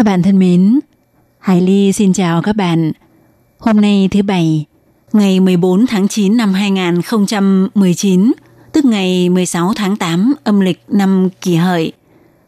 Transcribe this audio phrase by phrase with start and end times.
[0.00, 0.80] Các bạn thân mến,
[1.38, 2.92] Hải Ly xin chào các bạn.
[3.58, 4.64] Hôm nay thứ Bảy,
[5.12, 8.32] ngày 14 tháng 9 năm 2019,
[8.72, 11.92] tức ngày 16 tháng 8 âm lịch năm kỷ hợi.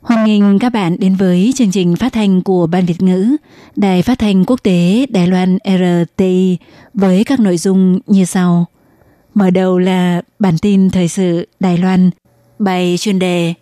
[0.00, 3.36] Hoan nghênh các bạn đến với chương trình phát thanh của Ban Việt ngữ,
[3.77, 6.56] Đài phát thanh quốc tế Đài Loan RTI
[6.94, 8.66] với các nội dung như sau.
[9.34, 12.10] Mở đầu là bản tin thời sự Đài Loan,
[12.58, 13.55] bài chuyên đề.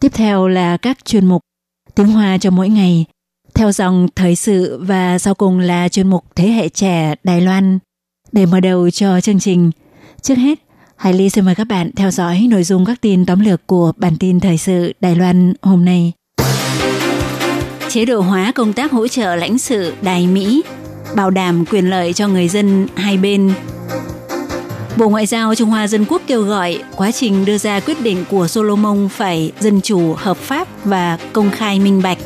[0.00, 1.42] Tiếp theo là các chuyên mục
[1.94, 3.04] tiếng Hoa cho mỗi ngày,
[3.54, 7.78] theo dòng thời sự và sau cùng là chuyên mục Thế hệ trẻ Đài Loan.
[8.32, 9.70] Để mở đầu cho chương trình,
[10.22, 10.58] trước hết,
[10.96, 13.92] Hải Ly xin mời các bạn theo dõi nội dung các tin tóm lược của
[13.96, 16.12] bản tin thời sự Đài Loan hôm nay.
[17.88, 20.62] Chế độ hóa công tác hỗ trợ lãnh sự Đài Mỹ,
[21.16, 23.52] bảo đảm quyền lợi cho người dân hai bên.
[24.96, 28.24] Bộ Ngoại giao Trung Hoa Dân Quốc kêu gọi quá trình đưa ra quyết định
[28.30, 32.18] của Solomon phải dân chủ, hợp pháp và công khai minh bạch.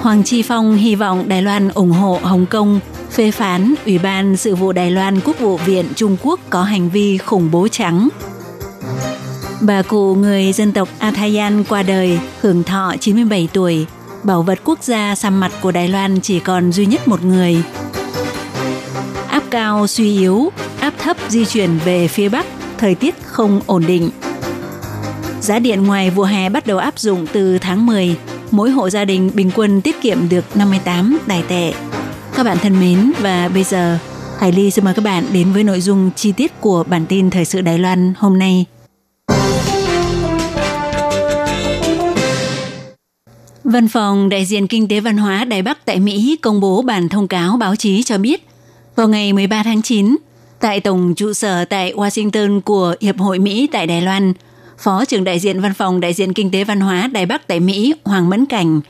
[0.00, 4.36] Hoàng Chi Phong hy vọng Đài Loan ủng hộ Hồng Kông phê phán Ủy ban
[4.36, 8.08] Sự vụ Đài Loan Quốc vụ viện Trung Quốc có hành vi khủng bố trắng.
[9.60, 13.86] Bà cụ người dân tộc Athayan qua đời, hưởng thọ 97 tuổi.
[14.22, 17.62] Bảo vật quốc gia xăm mặt của Đài Loan chỉ còn duy nhất một người.
[19.28, 22.46] Áp cao suy yếu, áp thấp di chuyển về phía Bắc,
[22.78, 24.10] thời tiết không ổn định.
[25.40, 28.16] Giá điện ngoài mùa hè bắt đầu áp dụng từ tháng 10,
[28.50, 31.72] mỗi hộ gia đình bình quân tiết kiệm được 58 đài tệ.
[32.34, 33.98] Các bạn thân mến và bây giờ
[34.38, 37.30] Hải Ly xin mời các bạn đến với nội dung chi tiết của bản tin
[37.30, 38.66] Thời sự Đài Loan hôm nay.
[43.64, 47.08] Văn phòng đại diện kinh tế văn hóa Đài Bắc tại Mỹ công bố bản
[47.08, 48.46] thông cáo báo chí cho biết
[48.96, 50.16] vào ngày 13 tháng 9,
[50.60, 54.32] tại tổng trụ sở tại Washington của Hiệp hội Mỹ tại Đài Loan,
[54.82, 57.60] Phó trưởng đại diện văn phòng đại diện kinh tế văn hóa Đài Bắc tại
[57.60, 58.80] Mỹ Hoàng Mẫn Cảnh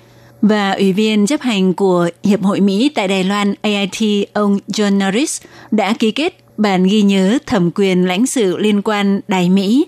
[0.42, 5.06] và Ủy viên chấp hành của Hiệp hội Mỹ tại Đài Loan AIT ông John
[5.06, 9.86] Norris đã ký kết bản ghi nhớ thẩm quyền lãnh sự liên quan Đài Mỹ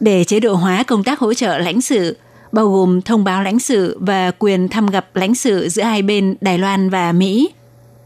[0.00, 2.16] để chế độ hóa công tác hỗ trợ lãnh sự,
[2.52, 6.36] bao gồm thông báo lãnh sự và quyền thăm gặp lãnh sự giữa hai bên
[6.40, 7.50] Đài Loan và Mỹ.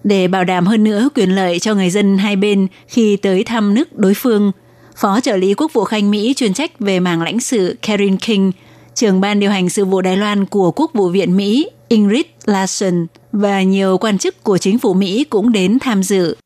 [0.04, 3.74] Để bảo đảm hơn nữa quyền lợi cho người dân hai bên khi tới thăm
[3.74, 4.52] nước đối phương,
[4.96, 8.52] Phó trợ lý quốc vụ Khanh Mỹ chuyên trách về mảng lãnh sự Karen King,
[8.94, 13.06] trưởng ban điều hành sự vụ Đài Loan của Quốc vụ viện Mỹ Ingrid Larson
[13.32, 16.36] và nhiều quan chức của chính phủ Mỹ cũng đến tham dự.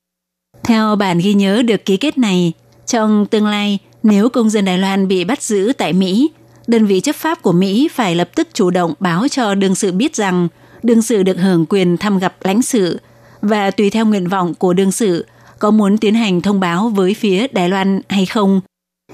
[0.65, 2.53] Theo bản ghi nhớ được ký kết này,
[2.87, 6.31] trong tương lai, nếu công dân Đài Loan bị bắt giữ tại Mỹ,
[6.67, 9.93] đơn vị chấp pháp của Mỹ phải lập tức chủ động báo cho đương sự
[9.93, 10.49] biết rằng
[10.82, 13.00] đương sự được hưởng quyền thăm gặp lãnh sự
[13.43, 15.27] và tùy theo nguyện vọng của đương sự
[15.60, 18.60] có muốn tiến hành thông báo với phía Đài Loan hay không.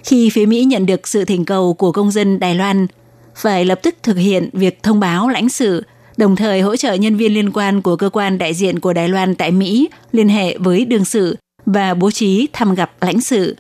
[0.04, 2.86] Khi phía Mỹ nhận được sự thỉnh cầu của công dân Đài Loan,
[3.34, 5.82] phải lập tức thực hiện việc thông báo lãnh sự
[6.16, 9.08] đồng thời hỗ trợ nhân viên liên quan của cơ quan đại diện của Đài
[9.08, 11.36] Loan tại Mỹ liên hệ với đương sự
[11.66, 13.56] và bố trí thăm gặp lãnh sự.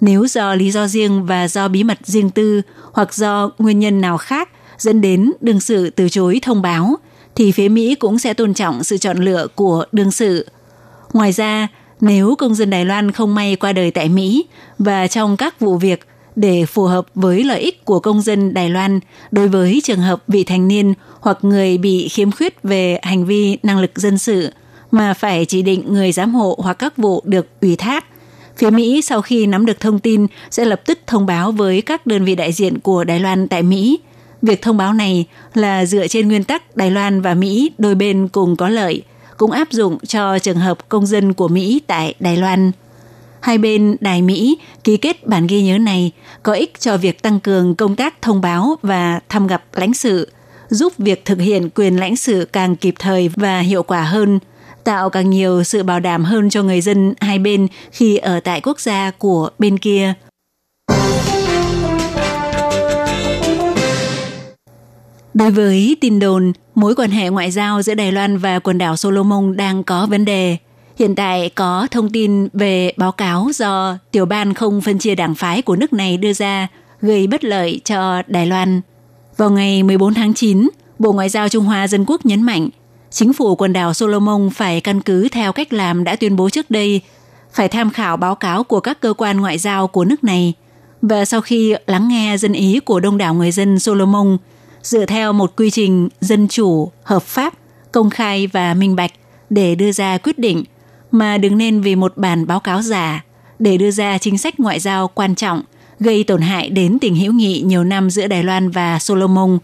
[0.00, 2.62] Nếu do lý do riêng và do bí mật riêng tư
[2.92, 6.96] hoặc do nguyên nhân nào khác dẫn đến đương sự từ chối thông báo,
[7.34, 10.46] thì phía Mỹ cũng sẽ tôn trọng sự chọn lựa của đương sự.
[11.12, 11.68] Ngoài ra,
[12.04, 14.44] nếu công dân Đài Loan không may qua đời tại Mỹ
[14.78, 16.00] và trong các vụ việc
[16.36, 19.00] để phù hợp với lợi ích của công dân Đài Loan
[19.30, 23.58] đối với trường hợp vị thành niên hoặc người bị khiếm khuyết về hành vi
[23.62, 24.50] năng lực dân sự
[24.90, 28.04] mà phải chỉ định người giám hộ hoặc các vụ được ủy thác.
[28.56, 32.06] Phía Mỹ sau khi nắm được thông tin sẽ lập tức thông báo với các
[32.06, 33.98] đơn vị đại diện của Đài Loan tại Mỹ.
[34.42, 38.28] Việc thông báo này là dựa trên nguyên tắc Đài Loan và Mỹ đôi bên
[38.28, 39.02] cùng có lợi,
[39.36, 42.72] cũng áp dụng cho trường hợp công dân của Mỹ tại Đài Loan.
[43.40, 47.40] Hai bên Đài Mỹ ký kết bản ghi nhớ này có ích cho việc tăng
[47.40, 50.28] cường công tác thông báo và thăm gặp lãnh sự,
[50.68, 54.38] giúp việc thực hiện quyền lãnh sự càng kịp thời và hiệu quả hơn,
[54.84, 58.60] tạo càng nhiều sự bảo đảm hơn cho người dân hai bên khi ở tại
[58.60, 60.14] quốc gia của bên kia.
[65.34, 68.96] Đối với tin đồn, mối quan hệ ngoại giao giữa Đài Loan và quần đảo
[68.96, 70.56] Solomon đang có vấn đề.
[70.98, 75.34] Hiện tại có thông tin về báo cáo do tiểu ban không phân chia đảng
[75.34, 76.68] phái của nước này đưa ra
[77.00, 78.80] gây bất lợi cho Đài Loan.
[79.36, 82.68] Vào ngày 14 tháng 9, Bộ Ngoại giao Trung Hoa Dân Quốc nhấn mạnh,
[83.10, 86.70] chính phủ quần đảo Solomon phải căn cứ theo cách làm đã tuyên bố trước
[86.70, 87.00] đây,
[87.52, 90.54] phải tham khảo báo cáo của các cơ quan ngoại giao của nước này
[91.02, 94.36] và sau khi lắng nghe dân ý của đông đảo người dân Solomon,
[94.84, 97.54] dựa theo một quy trình dân chủ, hợp pháp,
[97.92, 99.12] công khai và minh bạch
[99.50, 100.64] để đưa ra quyết định,
[101.10, 103.24] mà đừng nên vì một bản báo cáo giả
[103.58, 105.62] để đưa ra chính sách ngoại giao quan trọng
[106.00, 109.58] gây tổn hại đến tình hữu nghị nhiều năm giữa Đài Loan và Solomon.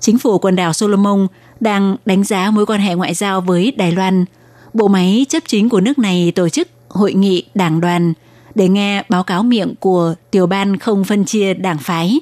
[0.00, 1.26] Chính phủ quần đảo Solomon
[1.60, 4.24] đang đánh giá mối quan hệ ngoại giao với Đài Loan.
[4.72, 8.12] Bộ máy chấp chính của nước này tổ chức hội nghị đảng đoàn
[8.54, 12.20] để nghe báo cáo miệng của tiểu ban không phân chia đảng phái.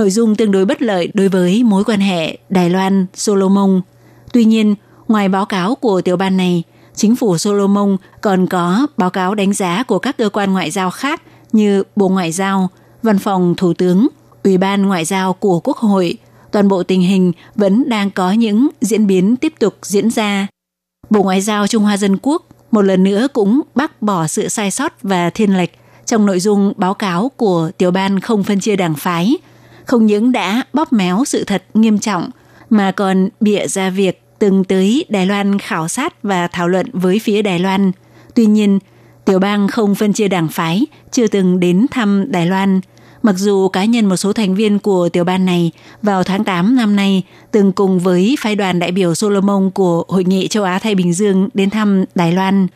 [0.00, 3.80] Nội dung tương đối bất lợi đối với mối quan hệ Đài Loan Solomon.
[4.32, 4.74] Tuy nhiên,
[5.08, 6.62] ngoài báo cáo của tiểu ban này,
[6.94, 10.90] chính phủ Solomon còn có báo cáo đánh giá của các cơ quan ngoại giao
[10.90, 12.68] khác như Bộ Ngoại giao,
[13.02, 14.08] Văn phòng Thủ tướng,
[14.44, 16.18] Ủy ban Ngoại giao của Quốc hội.
[16.52, 20.46] Toàn bộ tình hình vẫn đang có những diễn biến tiếp tục diễn ra.
[21.10, 24.70] Bộ Ngoại giao Trung Hoa Dân Quốc một lần nữa cũng bác bỏ sự sai
[24.70, 25.70] sót và thiên lệch
[26.06, 29.36] trong nội dung báo cáo của tiểu ban không phân chia đảng phái,
[29.90, 32.30] không những đã bóp méo sự thật nghiêm trọng
[32.70, 37.18] mà còn bịa ra việc từng tới Đài Loan khảo sát và thảo luận với
[37.18, 37.92] phía Đài Loan.
[38.34, 38.78] Tuy nhiên,
[39.24, 42.80] tiểu bang không phân chia đảng phái, chưa từng đến thăm Đài Loan.
[43.22, 45.70] Mặc dù cá nhân một số thành viên của tiểu ban này
[46.02, 50.24] vào tháng 8 năm nay từng cùng với phái đoàn đại biểu Solomon của Hội
[50.24, 52.66] nghị châu Á-Thái Bình Dương đến thăm Đài Loan,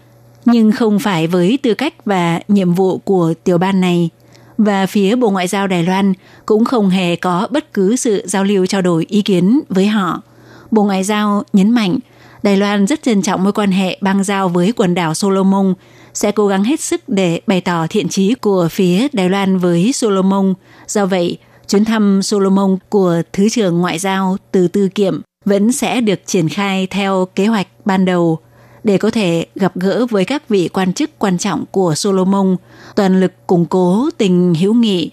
[0.45, 4.11] nhưng không phải với tư cách và nhiệm vụ của tiểu ban này.
[4.59, 6.13] Và phía Bộ Ngoại giao Đài Loan
[6.47, 10.23] cũng không hề có bất cứ sự giao lưu trao đổi ý kiến với họ.
[10.71, 11.99] Bộ Ngoại giao nhấn mạnh
[12.43, 15.75] Đài Loan rất trân trọng mối quan hệ bang giao với quần đảo Solomon,
[16.15, 19.93] sẽ cố gắng hết sức để bày tỏ thiện chí của phía Đài Loan với
[19.93, 20.55] Solomon.
[20.89, 26.01] Do vậy, chuyến thăm Solomon của Thứ trưởng Ngoại giao từ Tư Kiệm vẫn sẽ
[26.01, 28.39] được triển khai theo kế hoạch ban đầu
[28.85, 32.57] để có thể gặp gỡ với các vị quan chức quan trọng của Solomon,
[32.97, 35.11] toàn lực củng cố tình hữu nghị.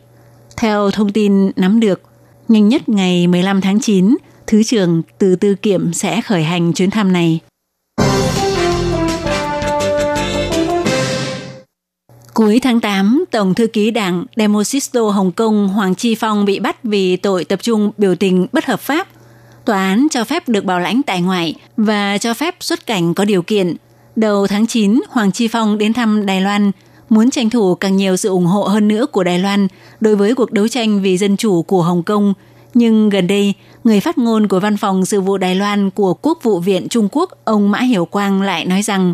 [0.58, 2.02] Theo thông tin nắm được,
[2.48, 4.16] nhanh nhất ngày 15 tháng 9,
[4.48, 7.40] Thứ trưởng từ Tư Kiệm sẽ khởi hành chuyến thăm này.
[12.34, 16.84] Cuối tháng 8, Tổng thư ký đảng Demosisto Hồng Kông Hoàng Chi Phong bị bắt
[16.84, 19.08] vì tội tập trung biểu tình bất hợp pháp.
[19.66, 23.26] Tòa án cho phép được bảo lãnh tại ngoại và cho phép xuất cảnh có
[23.26, 23.76] điều kiện.
[24.16, 26.72] Đầu tháng 9, Hoàng Chi Phong đến thăm Đài Loan,
[27.10, 29.68] muốn tranh thủ càng nhiều sự ủng hộ hơn nữa của Đài Loan
[30.00, 32.34] đối với cuộc đấu tranh vì dân chủ của Hồng Kông.
[32.74, 33.54] Nhưng gần đây,
[33.84, 37.08] người phát ngôn của Văn phòng Sự vụ Đài Loan của Quốc vụ viện Trung
[37.12, 39.14] Quốc, ông Mã Hiểu Quang lại nói rằng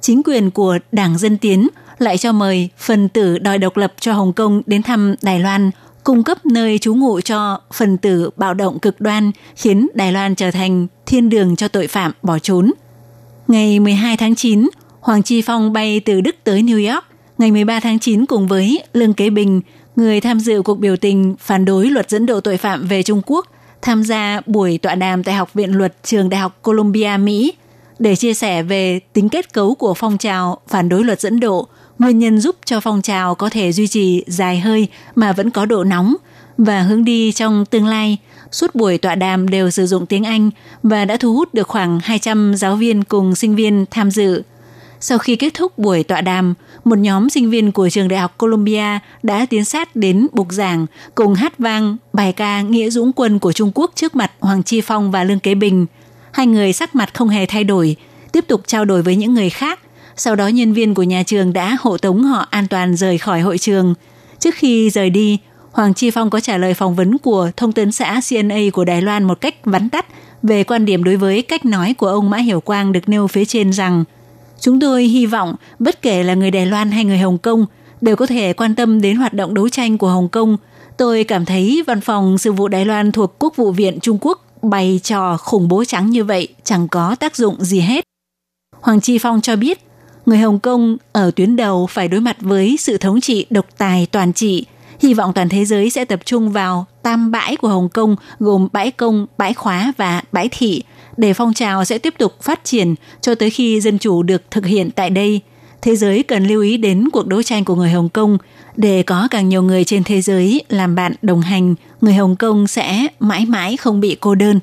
[0.00, 1.68] chính quyền của Đảng Dân Tiến–
[1.98, 5.70] lại cho mời phần tử đòi độc lập cho Hồng Kông đến thăm Đài Loan,
[6.04, 10.34] cung cấp nơi trú ngụ cho phần tử bạo động cực đoan khiến Đài Loan
[10.34, 12.72] trở thành thiên đường cho tội phạm bỏ trốn.
[13.48, 14.68] Ngày 12 tháng 9,
[15.00, 17.04] Hoàng Chi Phong bay từ Đức tới New York.
[17.38, 19.60] Ngày 13 tháng 9 cùng với Lương Kế Bình,
[19.96, 23.22] người tham dự cuộc biểu tình phản đối luật dẫn độ tội phạm về Trung
[23.26, 23.46] Quốc,
[23.82, 27.52] tham gia buổi tọa đàm tại Học viện Luật Trường Đại học Columbia, Mỹ
[27.98, 31.68] để chia sẻ về tính kết cấu của phong trào phản đối luật dẫn độ
[31.98, 35.66] nguyên nhân giúp cho phong trào có thể duy trì dài hơi mà vẫn có
[35.66, 36.14] độ nóng
[36.58, 38.18] và hướng đi trong tương lai.
[38.52, 40.50] Suốt buổi tọa đàm đều sử dụng tiếng Anh
[40.82, 44.42] và đã thu hút được khoảng 200 giáo viên cùng sinh viên tham dự.
[45.00, 48.38] Sau khi kết thúc buổi tọa đàm, một nhóm sinh viên của trường đại học
[48.38, 53.38] Columbia đã tiến sát đến bục giảng cùng hát vang bài ca Nghĩa Dũng Quân
[53.38, 55.86] của Trung Quốc trước mặt Hoàng Chi Phong và Lương Kế Bình.
[56.32, 57.96] Hai người sắc mặt không hề thay đổi,
[58.32, 59.80] tiếp tục trao đổi với những người khác
[60.16, 63.40] sau đó nhân viên của nhà trường đã hộ tống họ an toàn rời khỏi
[63.40, 63.94] hội trường.
[64.38, 65.38] Trước khi rời đi,
[65.72, 69.02] Hoàng Chi Phong có trả lời phỏng vấn của thông tấn xã CNA của Đài
[69.02, 70.06] Loan một cách vắn tắt
[70.42, 73.44] về quan điểm đối với cách nói của ông Mã Hiểu Quang được nêu phía
[73.44, 74.04] trên rằng
[74.60, 77.66] Chúng tôi hy vọng bất kể là người Đài Loan hay người Hồng Kông
[78.00, 80.56] đều có thể quan tâm đến hoạt động đấu tranh của Hồng Kông.
[80.96, 84.44] Tôi cảm thấy văn phòng sự vụ Đài Loan thuộc Quốc vụ viện Trung Quốc
[84.62, 88.04] bày trò khủng bố trắng như vậy chẳng có tác dụng gì hết.
[88.80, 89.78] Hoàng Chi Phong cho biết
[90.26, 94.06] người Hồng Kông ở tuyến đầu phải đối mặt với sự thống trị độc tài
[94.06, 94.66] toàn trị.
[95.00, 98.68] Hy vọng toàn thế giới sẽ tập trung vào tam bãi của Hồng Kông gồm
[98.72, 100.82] bãi công, bãi khóa và bãi thị
[101.16, 104.66] để phong trào sẽ tiếp tục phát triển cho tới khi dân chủ được thực
[104.66, 105.40] hiện tại đây.
[105.82, 108.38] Thế giới cần lưu ý đến cuộc đấu tranh của người Hồng Kông
[108.76, 112.66] để có càng nhiều người trên thế giới làm bạn đồng hành, người Hồng Kông
[112.66, 114.60] sẽ mãi mãi không bị cô đơn.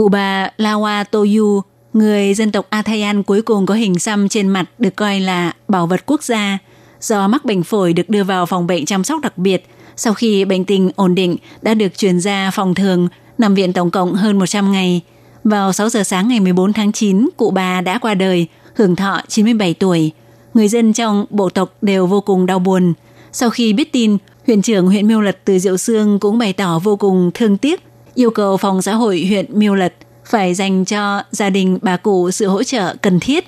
[0.00, 4.64] Cụ bà Lawa Toyu, người dân tộc Athayan cuối cùng có hình xăm trên mặt
[4.78, 6.58] được coi là bảo vật quốc gia.
[7.00, 9.66] Do mắc bệnh phổi được đưa vào phòng bệnh chăm sóc đặc biệt,
[9.96, 13.90] Sau khi bệnh tình ổn định, đã được chuyển ra phòng thường, nằm viện tổng
[13.90, 15.00] cộng hơn 100 ngày.
[15.44, 19.20] Vào 6 giờ sáng ngày 14 tháng 9, cụ bà đã qua đời, hưởng thọ
[19.28, 20.12] 97 tuổi.
[20.54, 22.92] Người dân trong bộ tộc đều vô cùng đau buồn.
[23.32, 26.78] Sau khi biết tin, huyện trưởng huyện Miêu Lật từ Diệu Sương cũng bày tỏ
[26.78, 27.82] vô cùng thương tiếc,
[28.14, 29.92] yêu cầu phòng xã hội huyện Miêu Lật
[30.24, 33.44] phải dành cho gia đình bà cụ sự hỗ trợ cần thiết.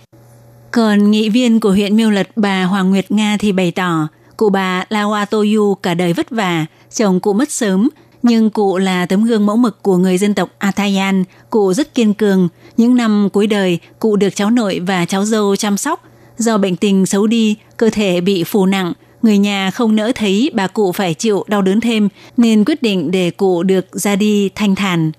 [0.71, 4.49] Còn nghị viên của huyện Miêu Lật bà Hoàng Nguyệt Nga thì bày tỏ, cụ
[4.49, 7.89] bà Lawa Toyu cả đời vất vả, chồng cụ mất sớm,
[8.23, 12.15] nhưng cụ là tấm gương mẫu mực của người dân tộc Athayan, cụ rất kiên
[12.15, 12.49] cường.
[12.77, 16.05] Những năm cuối đời, cụ được cháu nội và cháu dâu chăm sóc.
[16.39, 20.51] Do bệnh tình xấu đi, cơ thể bị phù nặng, người nhà không nỡ thấy
[20.55, 24.49] bà cụ phải chịu đau đớn thêm nên quyết định để cụ được ra đi
[24.55, 25.13] thanh thản.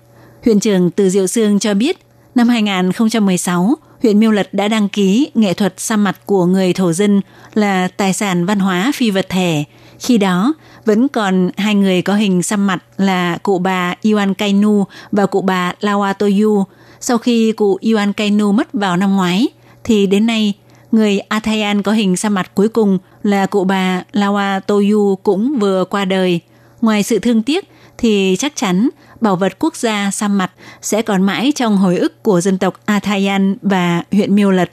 [0.44, 1.98] Huyện trưởng Từ Diệu Sương cho biết,
[2.34, 6.92] năm 2016, huyện Miêu Lật đã đăng ký nghệ thuật xăm mặt của người thổ
[6.92, 7.20] dân
[7.54, 9.64] là tài sản văn hóa phi vật thể.
[9.98, 14.84] Khi đó, vẫn còn hai người có hình xăm mặt là cụ bà Iwan Kainu
[15.12, 16.64] và cụ bà Lawa Toyu.
[17.00, 19.48] Sau khi cụ Iwan Kainu mất vào năm ngoái,
[19.84, 20.54] thì đến nay,
[20.94, 25.84] người Athayan có hình sa mặt cuối cùng là cụ bà Lawa Toyu cũng vừa
[25.84, 26.40] qua đời.
[26.80, 28.88] Ngoài sự thương tiếc, thì chắc chắn
[29.20, 30.50] bảo vật quốc gia sa mặt
[30.82, 34.70] sẽ còn mãi trong hồi ức của dân tộc Athayan và huyện Miêu Lật.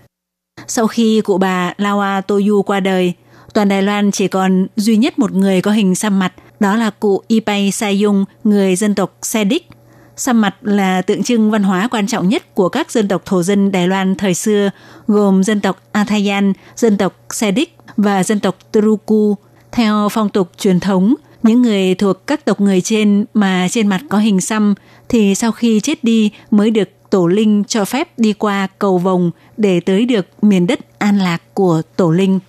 [0.67, 3.13] Sau khi cụ bà Lawa Toyu qua đời,
[3.53, 6.89] toàn Đài Loan chỉ còn duy nhất một người có hình xăm mặt, đó là
[6.89, 9.67] cụ Ipay Sayung, người dân tộc Sedic.
[10.15, 13.43] Xăm mặt là tượng trưng văn hóa quan trọng nhất của các dân tộc thổ
[13.43, 14.69] dân Đài Loan thời xưa,
[15.07, 19.35] gồm dân tộc Athayan, dân tộc Sedic và dân tộc Truku.
[19.71, 24.01] Theo phong tục truyền thống, những người thuộc các tộc người trên mà trên mặt
[24.09, 24.73] có hình xăm
[25.09, 29.31] thì sau khi chết đi mới được tổ linh cho phép đi qua cầu vồng
[29.57, 32.39] để tới được miền đất an lạc của tổ linh.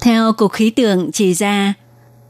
[0.00, 1.74] Theo Cục Khí tượng chỉ ra,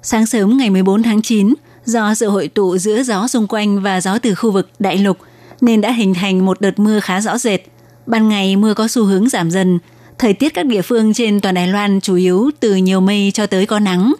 [0.06, 4.00] sáng sớm ngày 14 tháng 9, do sự hội tụ giữa gió xung quanh và
[4.00, 5.18] gió từ khu vực đại lục
[5.60, 7.60] nên đã hình thành một đợt mưa khá rõ rệt.
[8.06, 9.78] Ban ngày mưa có xu hướng giảm dần,
[10.18, 13.46] Thời tiết các địa phương trên toàn Đài Loan chủ yếu từ nhiều mây cho
[13.46, 14.14] tới có nắng.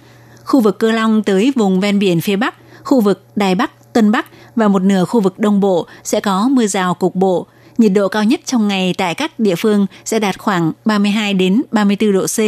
[0.44, 4.10] Khu vực Cơ Long tới vùng ven biển phía Bắc, khu vực Đài Bắc, Tân
[4.10, 4.26] Bắc
[4.56, 7.46] và một nửa khu vực Đông Bộ sẽ có mưa rào cục bộ.
[7.78, 11.62] Nhiệt độ cao nhất trong ngày tại các địa phương sẽ đạt khoảng 32 đến
[11.72, 12.38] 34 độ C.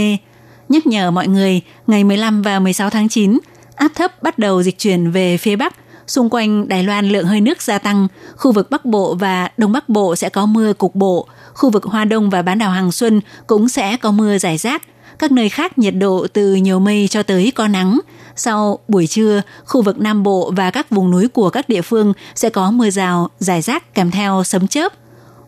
[0.68, 3.38] Nhắc nhở mọi người, ngày 15 và 16 tháng 9,
[3.76, 5.74] áp thấp bắt đầu dịch chuyển về phía Bắc.
[6.06, 9.72] Xung quanh Đài Loan lượng hơi nước gia tăng, khu vực Bắc Bộ và Đông
[9.72, 12.92] Bắc Bộ sẽ có mưa cục bộ, khu vực Hoa Đông và bán đảo Hàng
[12.92, 14.82] Xuân cũng sẽ có mưa rải rác.
[15.18, 18.00] Các nơi khác nhiệt độ từ nhiều mây cho tới có nắng.
[18.36, 22.12] Sau buổi trưa, khu vực Nam Bộ và các vùng núi của các địa phương
[22.34, 24.92] sẽ có mưa rào, rải rác kèm theo sấm chớp.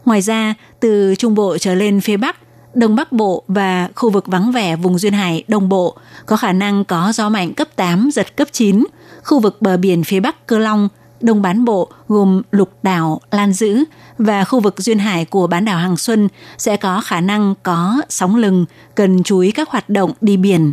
[0.05, 2.37] Ngoài ra, từ Trung Bộ trở lên phía Bắc,
[2.75, 5.97] Đông Bắc Bộ và khu vực vắng vẻ vùng Duyên Hải Đông Bộ
[6.27, 8.85] có khả năng có gió mạnh cấp 8, giật cấp 9.
[9.25, 10.89] Khu vực bờ biển phía Bắc Cơ Long,
[11.21, 13.85] Đông Bán Bộ gồm Lục Đảo, Lan Dữ
[14.19, 18.03] và khu vực duyên hải của bán đảo Hàng Xuân sẽ có khả năng có
[18.09, 20.73] sóng lừng, cần chú ý các hoạt động đi biển.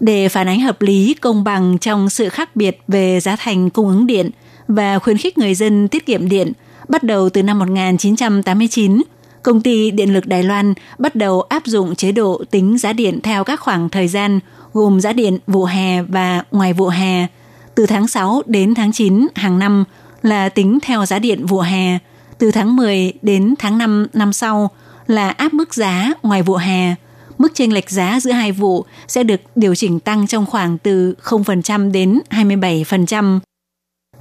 [0.00, 3.88] Để phản ánh hợp lý, công bằng trong sự khác biệt về giá thành cung
[3.88, 4.30] ứng điện
[4.68, 6.52] và khuyến khích người dân tiết kiệm điện,
[6.88, 9.02] bắt đầu từ năm 1989,
[9.42, 13.20] công ty Điện lực Đài Loan bắt đầu áp dụng chế độ tính giá điện
[13.22, 14.40] theo các khoảng thời gian
[14.72, 17.26] gồm giá điện vụ hè và ngoài vụ hè
[17.74, 19.84] từ tháng 6 đến tháng 9 hàng năm
[20.22, 21.98] là tính theo giá điện vụ hè,
[22.38, 24.70] từ tháng 10 đến tháng 5 năm sau
[25.06, 26.94] là áp mức giá ngoài vụ hè.
[27.38, 31.14] Mức chênh lệch giá giữa hai vụ sẽ được điều chỉnh tăng trong khoảng từ
[31.22, 33.38] 0% đến 27%.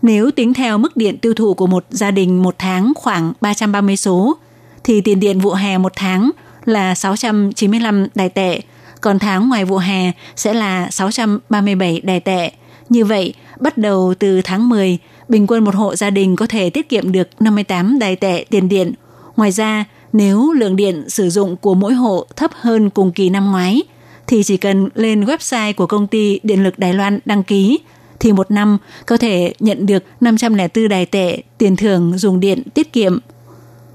[0.05, 3.97] Nếu tính theo mức điện tiêu thụ của một gia đình một tháng khoảng 330
[3.97, 4.37] số,
[4.83, 6.31] thì tiền điện vụ hè một tháng
[6.65, 8.61] là 695 đài tệ,
[9.01, 12.51] còn tháng ngoài vụ hè sẽ là 637 đài tệ.
[12.89, 14.97] Như vậy, bắt đầu từ tháng 10,
[15.27, 18.69] bình quân một hộ gia đình có thể tiết kiệm được 58 đài tệ tiền
[18.69, 18.93] điện.
[19.35, 23.51] Ngoài ra, nếu lượng điện sử dụng của mỗi hộ thấp hơn cùng kỳ năm
[23.51, 23.81] ngoái,
[24.27, 27.79] thì chỉ cần lên website của công ty Điện lực Đài Loan đăng ký,
[28.19, 32.93] thì một năm có thể nhận được 504 đài tệ tiền thưởng dùng điện tiết
[32.93, 33.19] kiệm.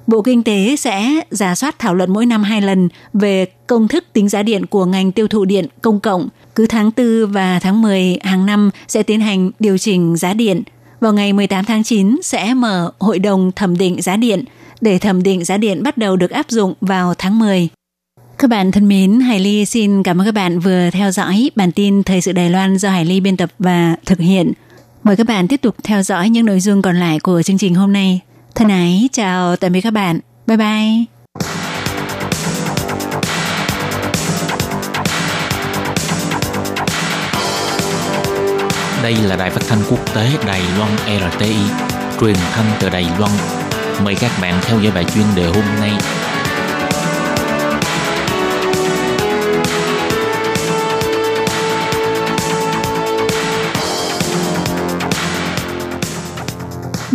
[0.07, 4.05] Bộ Kinh tế sẽ giả soát thảo luận mỗi năm hai lần về công thức
[4.13, 6.29] tính giá điện của ngành tiêu thụ điện công cộng.
[6.55, 10.63] Cứ tháng 4 và tháng 10 hàng năm sẽ tiến hành điều chỉnh giá điện.
[11.01, 14.45] Vào ngày 18 tháng 9 sẽ mở hội đồng thẩm định giá điện
[14.81, 17.69] để thẩm định giá điện bắt đầu được áp dụng vào tháng 10.
[18.41, 21.73] Các bạn thân mến, Hải Ly xin cảm ơn các bạn vừa theo dõi bản
[21.73, 24.53] tin Thời sự Đài Loan do Hải Ly biên tập và thực hiện.
[25.03, 27.75] Mời các bạn tiếp tục theo dõi những nội dung còn lại của chương trình
[27.75, 28.21] hôm nay.
[28.55, 30.21] Thân ái, chào tạm biệt các bạn.
[30.47, 31.05] Bye bye!
[39.03, 40.91] Đây là đài phát thanh quốc tế Đài Loan
[41.33, 41.57] RTI,
[42.21, 43.33] truyền thanh từ Đài Loan.
[44.05, 45.93] Mời các bạn theo dõi bài chuyên đề hôm nay.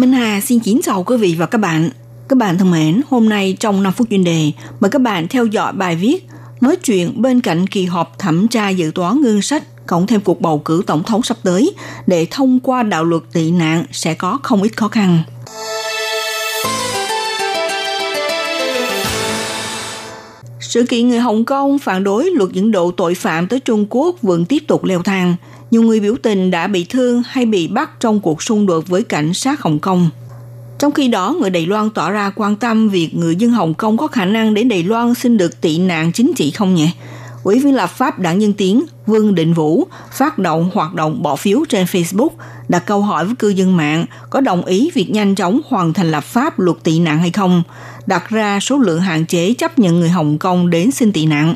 [0.06, 1.90] Minh Hà xin kính chào quý vị và các bạn.
[2.28, 5.46] Các bạn thân mến, hôm nay trong 5 phút chuyên đề, mời các bạn theo
[5.46, 6.28] dõi bài viết
[6.62, 10.42] nói chuyện bên cạnh kỳ họp thẩm tra dự toán ngân sách cộng thêm cuộc
[10.42, 11.74] bầu cử tổng thống sắp tới
[12.08, 15.24] để thông qua đạo luật tị nạn sẽ có không ít khó khăn.
[20.60, 24.16] Sự kiện người Hồng Kông phản đối luật dẫn độ tội phạm tới Trung Quốc
[24.22, 25.36] vẫn tiếp tục leo thang.
[25.76, 29.04] Nhiều người biểu tình đã bị thương hay bị bắt trong cuộc xung đột với
[29.04, 30.10] cảnh sát Hồng Kông.
[30.80, 33.98] Trong khi đó, người Đài Loan tỏ ra quan tâm việc người dân Hồng Kông
[33.98, 36.90] có khả năng đến Đài Loan xin được tị nạn chính trị không nhỉ?
[37.44, 41.36] Ủy viên lập pháp đảng Nhân Tiến Vương Định Vũ phát động hoạt động bỏ
[41.36, 42.30] phiếu trên Facebook
[42.68, 46.12] đặt câu hỏi với cư dân mạng có đồng ý việc nhanh chóng hoàn thành
[46.12, 47.64] lập pháp luật tị nạn hay không,
[48.06, 51.56] đặt ra số lượng hạn chế chấp nhận người Hồng Kông đến xin tị nạn.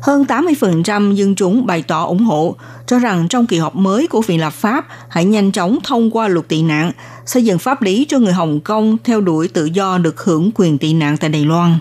[0.00, 4.22] Hơn 80% dân chúng bày tỏ ủng hộ, cho rằng trong kỳ họp mới của
[4.22, 6.92] Viện lập pháp hãy nhanh chóng thông qua luật tị nạn,
[7.26, 10.78] xây dựng pháp lý cho người Hồng Kông theo đuổi tự do được hưởng quyền
[10.78, 11.78] tị nạn tại Đài Loan.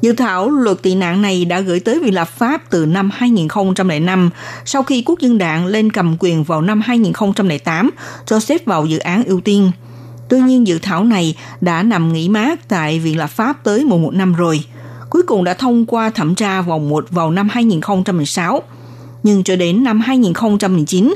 [0.00, 4.30] Dự thảo luật tị nạn này đã gửi tới Viện lập pháp từ năm 2005
[4.64, 7.90] sau khi quốc dân đảng lên cầm quyền vào năm 2008
[8.26, 9.70] cho xếp vào dự án ưu tiên.
[10.28, 13.98] Tuy nhiên dự thảo này đã nằm nghỉ mát tại Viện lập pháp tới mùa
[13.98, 14.64] một năm rồi.
[15.10, 18.62] Cuối cùng đã thông qua thẩm tra vòng 1 vào năm 2016.
[19.22, 21.14] Nhưng cho đến năm 2019,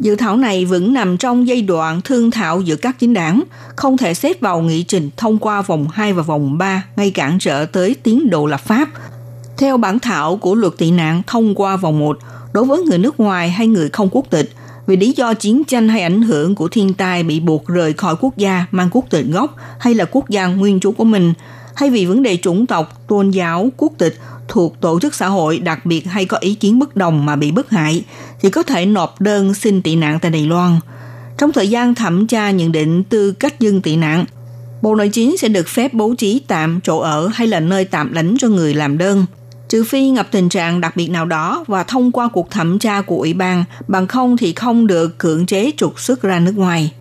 [0.00, 3.42] Dự thảo này vẫn nằm trong giai đoạn thương thảo giữa các chính đảng,
[3.76, 7.38] không thể xếp vào nghị trình thông qua vòng 2 và vòng 3, gây cản
[7.38, 8.88] trở tới tiến độ lập pháp.
[9.58, 12.18] Theo bản thảo của luật tị nạn thông qua vòng 1,
[12.52, 14.52] đối với người nước ngoài hay người không quốc tịch,
[14.86, 18.16] vì lý do chiến tranh hay ảnh hưởng của thiên tai bị buộc rời khỏi
[18.20, 21.32] quốc gia mang quốc tịch gốc hay là quốc gia nguyên trú của mình,
[21.74, 25.58] hay vì vấn đề chủng tộc, tôn giáo, quốc tịch thuộc tổ chức xã hội
[25.58, 28.04] đặc biệt hay có ý kiến bất đồng mà bị bức hại
[28.40, 30.80] thì có thể nộp đơn xin tị nạn tại Đài Loan.
[31.38, 34.24] Trong thời gian thẩm tra nhận định tư cách dân tị nạn,
[34.82, 38.12] Bộ Nội chính sẽ được phép bố trí tạm chỗ ở hay là nơi tạm
[38.12, 39.26] lánh cho người làm đơn,
[39.68, 43.00] trừ phi gặp tình trạng đặc biệt nào đó và thông qua cuộc thẩm tra
[43.00, 46.92] của ủy ban, bằng không thì không được cưỡng chế trục xuất ra nước ngoài.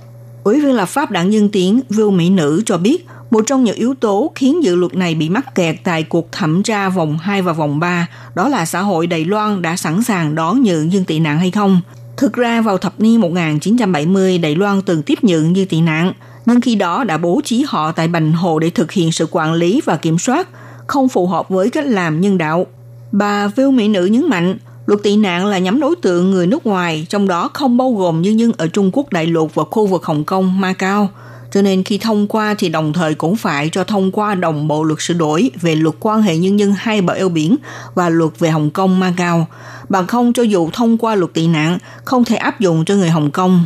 [0.43, 3.76] Ủy viên lập pháp đảng Dân Tiến Vưu Mỹ Nữ cho biết, một trong những
[3.76, 7.41] yếu tố khiến dự luật này bị mắc kẹt tại cuộc thẩm tra vòng 2
[7.41, 11.06] và vòng 3 đó là xã hội Đài Loan đã sẵn sàng đón nhận dân
[11.06, 11.82] tị nạn hay không.
[12.17, 16.13] Thực ra vào thập niên 1970, Đài Loan từng tiếp nhận dân tị nạn,
[16.46, 19.54] nhưng khi đó đã bố trí họ tại Bành Hồ để thực hiện sự quản
[19.54, 20.48] lý và kiểm soát,
[20.88, 22.65] không phù hợp với cách làm nhân đạo.
[23.12, 26.65] Bà Viu Mỹ Nữ nhấn mạnh, luật tị nạn là nhắm đối tượng người nước
[26.65, 29.88] ngoài, trong đó không bao gồm nhân dân ở Trung Quốc đại lục và khu
[29.88, 31.10] vực Hồng Kông, Macau–
[31.53, 34.83] cho nên khi thông qua thì đồng thời cũng phải cho thông qua đồng bộ
[34.83, 37.55] luật sửa đổi về luật quan hệ nhân dân hai bờ eo biển
[37.95, 39.47] và luật về Hồng Kông Macau.
[39.89, 43.09] Bằng không cho dù thông qua luật tị nạn, không thể áp dụng cho người
[43.09, 43.65] Hồng Kông.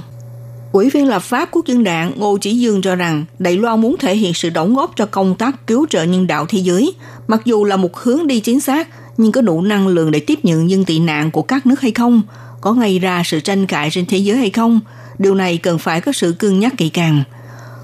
[0.71, 3.95] Ủy viên lập pháp quốc dân đảng Ngô Chỉ Dương cho rằng Đài Loan muốn
[3.99, 6.93] thể hiện sự đóng góp cho công tác cứu trợ nhân đạo thế giới,
[7.27, 10.39] mặc dù là một hướng đi chính xác, nhưng có đủ năng lượng để tiếp
[10.43, 12.21] nhận dân tị nạn của các nước hay không?
[12.61, 14.79] Có gây ra sự tranh cãi trên thế giới hay không?
[15.19, 17.23] Điều này cần phải có sự cân nhắc kỹ càng.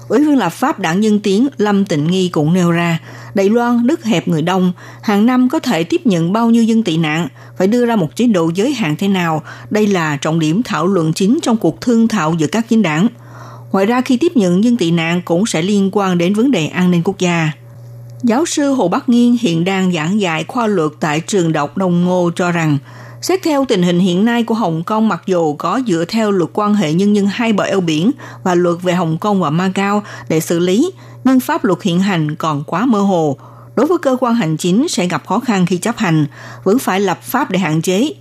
[0.08, 2.98] Ủy viên lập pháp đảng Nhân Tiến Lâm Tịnh Nghi cũng nêu ra,
[3.34, 6.82] Đài Loan đất hẹp người đông, hàng năm có thể tiếp nhận bao nhiêu dân
[6.82, 9.42] tị nạn, phải đưa ra một chế độ giới hạn thế nào.
[9.70, 13.08] Đây là trọng điểm thảo luận chính trong cuộc thương thảo giữa các chính đảng.
[13.72, 16.66] Ngoài ra khi tiếp nhận dân tị nạn cũng sẽ liên quan đến vấn đề
[16.66, 17.50] an ninh quốc gia.
[18.22, 22.04] Giáo sư Hồ Bắc Nghiên hiện đang giảng dạy khoa luật tại trường đọc Đông
[22.04, 22.78] Ngô cho rằng
[23.24, 26.50] Xét theo tình hình hiện nay của Hồng Kông mặc dù có dựa theo luật
[26.54, 28.10] quan hệ nhân dân hai bờ eo biển
[28.42, 30.90] và luật về Hồng Kông và Macau để xử lý,
[31.24, 33.36] nhưng pháp luật hiện hành còn quá mơ hồ.
[33.76, 36.26] Đối với cơ quan hành chính sẽ gặp khó khăn khi chấp hành,
[36.64, 38.12] vẫn phải lập pháp để hạn chế.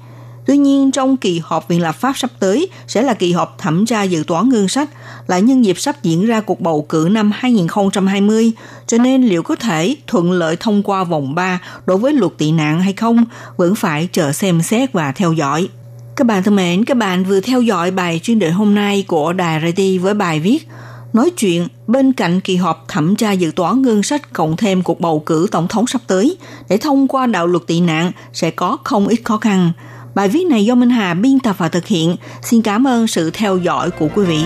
[0.46, 3.86] Tuy nhiên, trong kỳ họp Viện lập pháp sắp tới sẽ là kỳ họp thẩm
[3.86, 4.90] tra dự toán ngân sách,
[5.28, 8.52] là nhân dịp sắp diễn ra cuộc bầu cử năm 2020,
[8.88, 12.52] cho nên liệu có thể thuận lợi thông qua vòng 3 đối với luật tị
[12.52, 13.26] nạn hay không,
[13.58, 15.68] vẫn phải chờ xem xét và theo dõi.
[16.16, 19.34] Các bạn thân mến, các bạn vừa theo dõi bài chuyên đề hôm nay của
[19.34, 20.68] Đài RT với bài viết
[21.14, 25.00] Nói chuyện bên cạnh kỳ họp thẩm tra dự toán ngân sách cộng thêm cuộc
[25.00, 26.38] bầu cử tổng thống sắp tới
[26.70, 29.72] để thông qua đạo luật tị nạn sẽ có không ít khó khăn.
[30.16, 32.16] Bài viết này do Minh Hà biên tập và thực hiện.
[32.42, 34.46] Xin cảm ơn sự theo dõi của quý vị.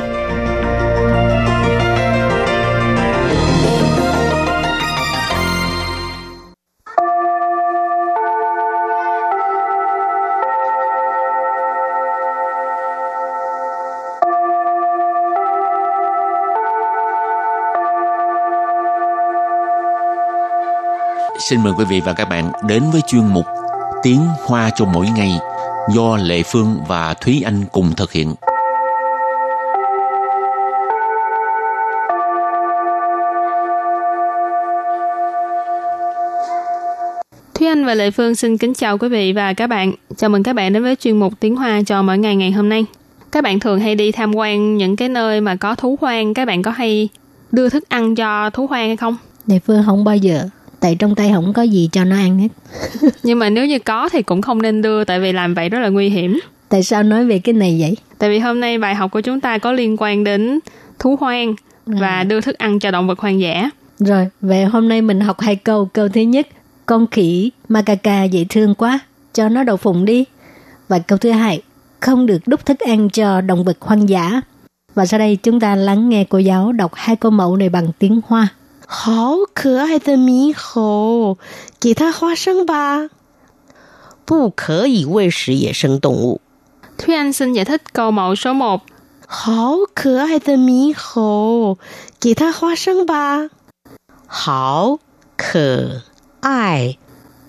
[21.49, 23.45] Xin mời quý vị và các bạn đến với chuyên mục
[24.03, 25.39] Tiếng Hoa cho mỗi ngày
[25.89, 28.35] do Lệ Phương và Thúy Anh cùng thực hiện.
[37.53, 39.93] Thúy Anh và Lệ Phương xin kính chào quý vị và các bạn.
[40.17, 42.69] Chào mừng các bạn đến với chuyên mục Tiếng Hoa cho mỗi ngày ngày hôm
[42.69, 42.85] nay.
[43.31, 46.45] Các bạn thường hay đi tham quan những cái nơi mà có thú hoang, các
[46.45, 47.09] bạn có hay
[47.51, 49.17] đưa thức ăn cho thú hoang hay không?
[49.45, 50.49] Lệ Phương không bao giờ
[50.87, 52.47] tại trong tay không có gì cho nó ăn hết.
[53.23, 55.79] Nhưng mà nếu như có thì cũng không nên đưa tại vì làm vậy rất
[55.79, 56.39] là nguy hiểm.
[56.69, 57.97] Tại sao nói về cái này vậy?
[58.17, 60.59] Tại vì hôm nay bài học của chúng ta có liên quan đến
[60.99, 62.23] thú hoang và À.
[62.23, 63.69] đưa thức ăn cho động vật hoang dã.
[63.99, 65.85] Rồi, vậy hôm nay mình học hai câu.
[65.85, 66.47] Câu thứ nhất,
[66.85, 68.99] con khỉ macaca dễ thương quá,
[69.33, 70.25] cho nó đậu phụng đi.
[70.87, 71.61] Và câu thứ hai,
[71.99, 74.41] không được đút thức ăn cho động vật hoang dã.
[74.95, 77.87] Và sau đây chúng ta lắng nghe cô giáo đọc hai câu mẫu này bằng
[77.99, 78.47] tiếng Hoa.
[78.89, 81.37] 好可爱的猕猴，
[81.77, 83.09] 给它花生吧。
[84.23, 86.39] 不可以喂食野生动物。
[86.97, 88.81] 突然生也特高毛什么？
[89.27, 91.77] 好可爱的猕猴，
[92.17, 93.49] 给它花生吧。
[94.25, 94.99] 好
[95.35, 96.03] 可
[96.39, 96.97] 爱，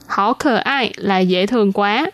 [0.08, 2.12] 好可爱，来野童馆。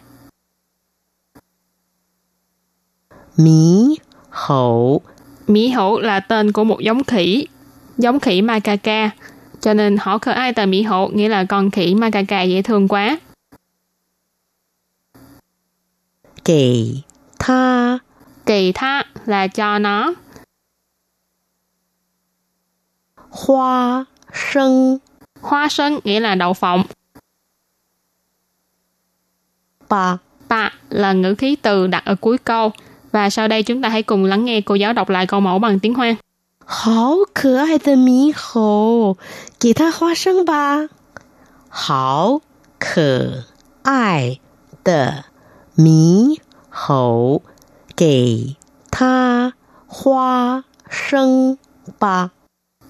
[3.39, 5.03] 猕猴，
[5.47, 7.51] 猕猴来登古木勇企。
[7.99, 9.11] giống khỉ macaca.
[9.61, 12.89] Cho nên họ khởi ai tờ mỹ hộ nghĩa là con khỉ macaca dễ thương
[12.89, 13.19] quá.
[16.45, 17.03] Kỳ
[17.39, 17.99] tha
[18.47, 20.15] Kỳ tha là cho nó.
[23.31, 24.99] Hoa sân
[25.41, 26.85] Hoa sân nghĩa là đậu phộng.
[29.89, 30.17] Bà
[30.49, 32.73] Bà là ngữ khí từ đặt ở cuối câu.
[33.13, 35.59] Và sau đây chúng ta hãy cùng lắng nghe cô giáo đọc lại câu mẫu
[35.59, 36.15] bằng tiếng Hoa.
[36.66, 39.18] 好可爱的猕猴，
[39.60, 40.88] 给它花生吧。
[41.68, 42.42] 好
[42.80, 43.46] 可
[43.82, 44.40] 爱
[44.84, 45.26] 的
[45.76, 46.38] 猕
[46.70, 47.42] 猴，
[47.96, 48.56] 给
[48.92, 49.54] 它
[49.88, 51.58] 花生
[51.98, 52.30] 吧。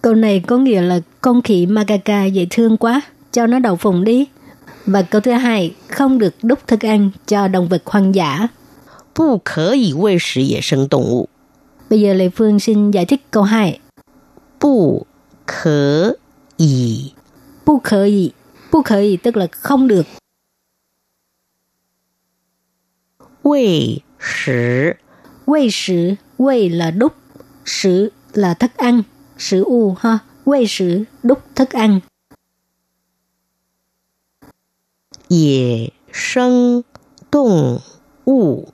[0.01, 4.03] Câu này có nghĩa là con khỉ macaca dễ thương quá, cho nó đậu phụng
[4.03, 4.27] đi.
[4.85, 8.49] Và câu thứ hai, không được đút thức ăn cho động vật hoang dã.
[9.13, 11.29] 不可以喂食野生动物。
[11.94, 13.80] Bây giờ Lê Phương xin giải thích câu 2.
[14.60, 15.06] Bù
[15.46, 16.14] khở
[16.56, 17.12] ý.
[17.66, 18.32] Bù khở ý.
[18.72, 20.06] Bù khở ý tức là không được.
[23.42, 24.52] Wei shi.
[25.46, 26.14] Wei shi.
[26.38, 27.14] Wei là đúc.
[27.64, 29.02] Shi là thức ăn.
[29.38, 30.18] Sử u ha.
[30.44, 32.00] quê shi đúc thức ăn.
[35.28, 36.82] Dễ sân
[37.32, 37.78] động
[38.24, 38.64] u,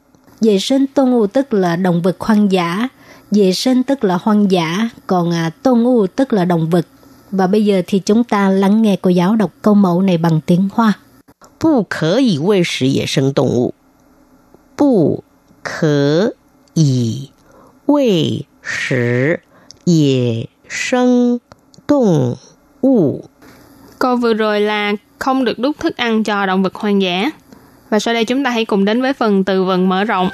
[0.41, 2.89] Dễ sinh tôn u tức là động vật hoang dã.
[3.32, 6.88] Vệ sinh tức là hoang dã, còn à, tôn u tức là động vật.
[7.32, 10.42] Và bây giờ thì chúng ta lắng nghe cô giáo đọc câu mẫu này bằng
[10.46, 10.94] tiếng Hoa.
[11.58, 13.74] 不可以喂食野生动物。
[14.76, 15.24] 不
[15.64, 16.36] 可
[16.76, 17.32] 以
[17.88, 19.42] 喂食
[19.86, 21.40] 野生
[21.88, 22.38] 动
[22.82, 23.26] 物。
[24.00, 27.32] Câu vừa rồi là không được đút thức ăn cho động vật hoang dã.
[27.90, 30.30] Và sau đây chúng ta hãy cùng đến với phần từ vựng mở rộng.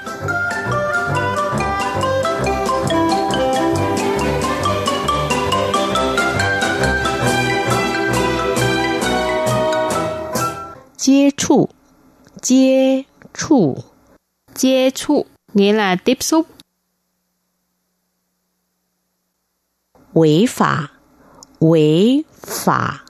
[10.97, 11.69] 接触，
[12.41, 13.83] 接触，
[14.55, 16.47] Chia chu nghĩa là tiếp xúc.
[20.13, 20.91] 违法，
[21.59, 23.05] 违法，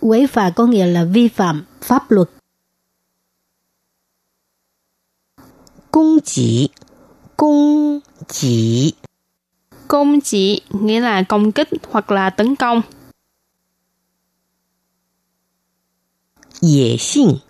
[0.00, 2.28] Quấy phà có nghĩa là vi phạm pháp luật.
[5.90, 6.70] 攻击，
[7.36, 8.94] 攻击，
[9.88, 12.82] Công chỉ nghĩa là công kích hoặc là tấn công.
[16.62, 17.40] 野性，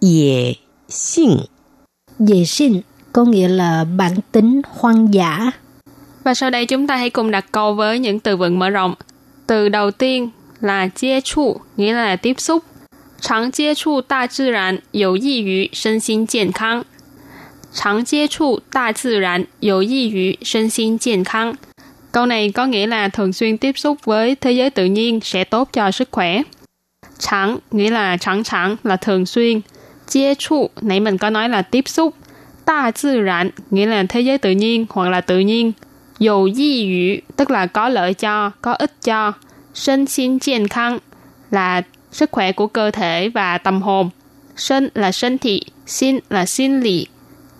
[0.00, 0.56] 野
[0.88, 1.46] 性，
[2.18, 2.80] Vệ sinh
[3.12, 5.50] có nghĩa là bản tính hoang dã.
[6.24, 8.94] Và sau đây chúng ta hãy cùng đặt câu với những từ vựng mở rộng.
[9.46, 12.64] Từ đầu tiên là接触, nghĩa là tiếp xúc.
[13.20, 16.84] 常接触大自然有益于身心健康。
[17.72, 21.54] 常接触大自然有益于身心健康。
[22.12, 25.68] Câu này có nghĩa là thường xuyên tiếp xúc với thế giới tự nhiên sẽ tốt
[25.72, 26.42] cho sức khỏe.
[27.20, 29.60] Chẳng nghĩa là chẳng chẳng là thường xuyên.
[30.08, 32.14] Chia trụ, nãy mình có nói là tiếp xúc.
[32.66, 35.72] Đa tự然nghĩa là thế giới tự nhiên hoặc là tự nhiên.
[36.18, 39.32] Dầu di yu tức là có lợi cho, có ích cho.
[39.74, 40.98] Sinh xin健康
[41.50, 44.10] là sức khỏe của cơ thể và tâm hồn.
[44.56, 47.06] Sinh là身体, xin là sinh lý,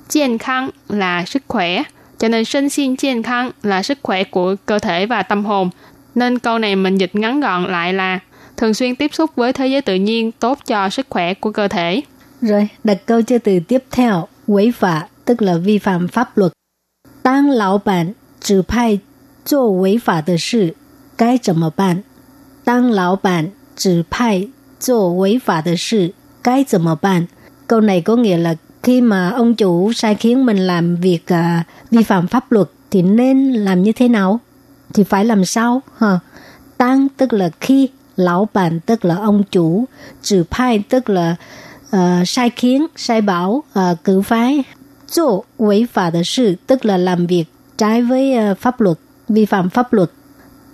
[0.09, 1.83] 健康 là sức khỏe.
[2.18, 5.70] Cho nên sinh xin 健康 là sức khỏe của cơ thể và tâm hồn.
[6.14, 8.18] Nên câu này mình dịch ngắn gọn lại là
[8.61, 11.68] Thường xuyên tiếp xúc với thế giới tự nhiên tốt cho sức khỏe của cơ
[11.68, 12.02] thể.
[12.40, 16.52] Rồi, đặt câu cho từ tiếp theo, quấy phá, tức là vi phạm pháp luật.
[17.22, 19.00] 当老板指派
[19.44, 20.74] 做违法的事，
[21.16, 22.05] 该怎么办？
[22.64, 24.48] 当老板指派
[24.79, 27.26] 做违法的事，该怎么办？
[27.66, 32.02] Câu này có nghĩa là khi mà ông chủ sai khiến mình làm việc uh, vi
[32.02, 34.40] phạm pháp luật thì nên làm như thế nào?
[34.94, 35.83] Thì phải làm sao?
[35.98, 36.18] Ha.
[36.76, 37.88] Tăng tức là khi,
[38.20, 39.85] lão bản tức là ông chủ,
[40.22, 41.37] trừ派tức là
[41.96, 44.64] uh, sai khiến, sai bảo, uh, cử phái.
[45.09, 47.44] 做违法的事 tức là làm việc
[47.79, 48.98] trái với uh, pháp luật,
[49.29, 50.11] vi phạm pháp luật.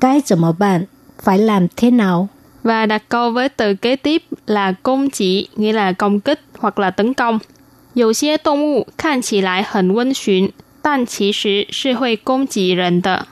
[0.00, 0.86] Cái 怎么办?
[1.18, 2.28] Phải làm thế nào?
[2.62, 6.78] Và đặt câu với từ kế tiếp là công chỉ, nghĩa là công kích hoặc
[6.78, 7.40] là tấn công.
[7.94, 13.26] 有些动物看起来很温驯，但其实是会攻击人的。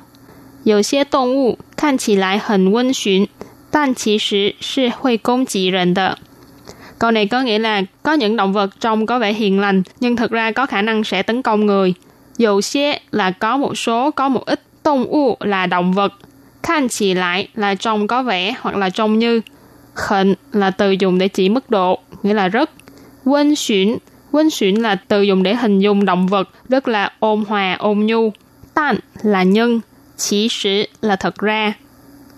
[0.65, 3.27] 有些动物看起来很温驯，
[3.75, 6.19] 但其实是会攻击人的。
[6.99, 10.31] Câu này có nghĩa là có những động vật trông có vẻ hiền lành nhưng thực
[10.31, 11.95] ra có khả năng sẽ tấn công người.
[12.39, 14.61] Dầu xế là có một số, có một ít.
[14.85, 16.13] Động物là động vật.
[16.63, 19.41] Khan chỉ lại là trông có vẻ hoặc là trông như.
[19.95, 22.71] Khẩn là từ dùng để chỉ mức độ, nghĩa là rất.
[23.25, 23.97] Quân xuyển
[24.33, 27.99] Quân xuyển là từ dùng để hình dung động vật rất là ôn hòa, ôn
[27.99, 28.33] nhu.
[28.75, 29.81] Tan là nhân,
[30.17, 31.73] chỉ sử là thật ra.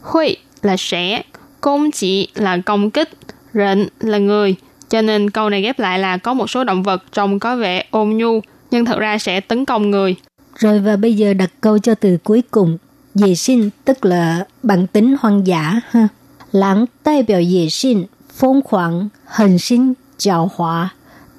[0.03, 1.24] Huy là sẽ,
[1.62, 3.10] công chỉ là công kích,
[3.54, 4.56] rịnh là người.
[4.90, 7.86] Cho nên câu này ghép lại là có một số động vật trông có vẻ
[7.92, 8.40] ôn nhu,
[8.72, 10.16] nhưng thật ra sẽ tấn công người.
[10.56, 12.78] Rồi và bây giờ đặt câu cho từ cuối cùng.
[13.16, 15.82] Dễ sinh tức là bản tính hoang dã.
[15.90, 16.08] ha.
[16.52, 20.90] Lãng đại biểu dễ sinh, phong khoảng, hình sinh, trào hóa.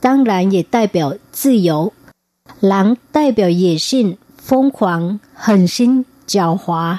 [0.03, 1.13] Đương nhiên cũng đại biểu
[1.45, 1.87] tự do.
[2.61, 6.99] Lãng đại biểu dễ sinh, phong khoảng, hình sinh, trào hóa.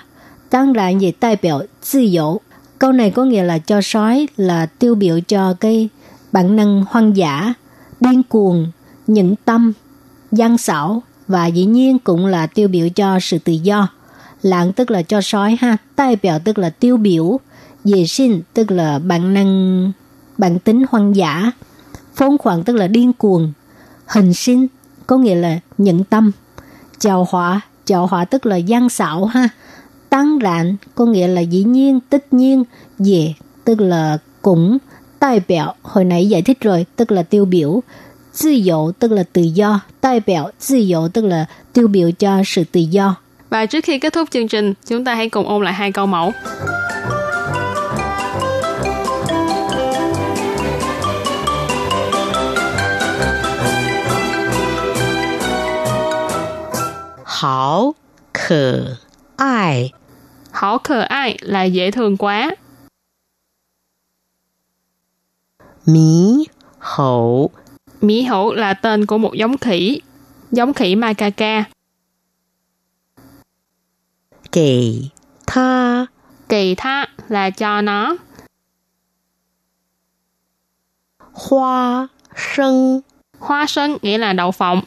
[0.51, 2.41] 当然也代表自由。
[2.79, 5.89] Câu này có nghĩa là cho sói là tiêu biểu cho cái
[6.33, 7.55] bản năng hoang dã,
[8.01, 8.73] điên cuồng,
[9.07, 9.73] nhẫn tâm,
[10.33, 13.89] gian xảo và dĩ nhiên cũng là tiêu biểu cho sự tự do.
[14.43, 17.41] Lạng tức là cho sói ha,代表tức là tiêu biểu,
[17.85, 19.93] dễ sinh tức là bản năng,
[20.39, 21.51] bản tính hoang dã.
[22.15, 23.53] Phong khoáng tức là điên cuồng.
[24.07, 24.67] Hình sinh
[25.07, 26.33] có nghĩa là nhẫn tâm.
[26.99, 29.49] Chào họa, chào họa tức là gian xảo ha.
[30.10, 32.64] Tăng rạn có nghĩa là dĩ nhiên, tất nhiên.
[33.00, 33.34] Dễ
[33.66, 34.78] tức là cũng.
[35.22, 37.82] Đại biểu, hồi nãy giải thích rồi, tức là tiêu biểu.
[38.44, 39.80] Tự 由 tức là tự do.
[40.02, 43.16] Đại biểu, tự 由 tức là tiêu biểu cho sự tự do.
[43.50, 46.06] Và trước khi kết thúc chương trình, chúng ta hãy cùng ôn lại hai câu
[46.06, 46.32] mẫu.
[60.51, 62.51] 好可爱， Hảo khờ ai là dễ thương quá.
[65.87, 66.45] 猕
[66.79, 67.51] 猴
[68.01, 70.01] Mỹ hổ là tên của một giống khỉ.
[70.51, 71.65] Giống khỉ macaca.
[74.53, 75.11] 给
[75.47, 76.07] 他
[76.49, 78.17] Kỳ tha là cho nó.
[81.33, 83.03] 花生
[83.39, 84.83] Hoa sân nghĩa là đậu phộng.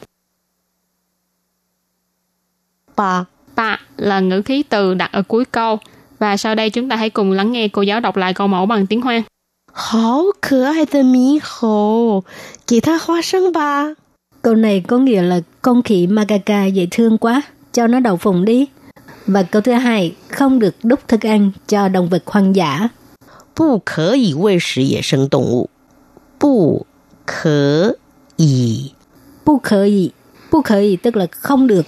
[2.96, 3.26] 吧。
[3.56, 5.78] Ba là ngữ khí từ đặt ở cuối câu.
[6.18, 8.66] Và sau đây chúng ta hãy cùng lắng nghe cô giáo đọc lại câu mẫu
[8.66, 9.22] bằng tiếng Hoa.
[9.72, 12.24] 好可爱的猕猴，
[12.66, 13.94] 给它花生吧。
[14.42, 18.44] Câu này có nghĩa là con khỉ macaca dễ thương quá, cho nó đậu phụng
[18.44, 18.66] đi.
[19.26, 22.90] Và câu thứ hai, không được đút thức ăn cho động vật hoang dã.
[23.54, 25.70] 不可以喂食野生动物，
[26.38, 26.86] 不
[27.26, 27.96] 可
[28.36, 28.92] 以
[29.48, 30.10] Bu khởi ý,
[30.50, 31.86] bu khởi ý tức là không được.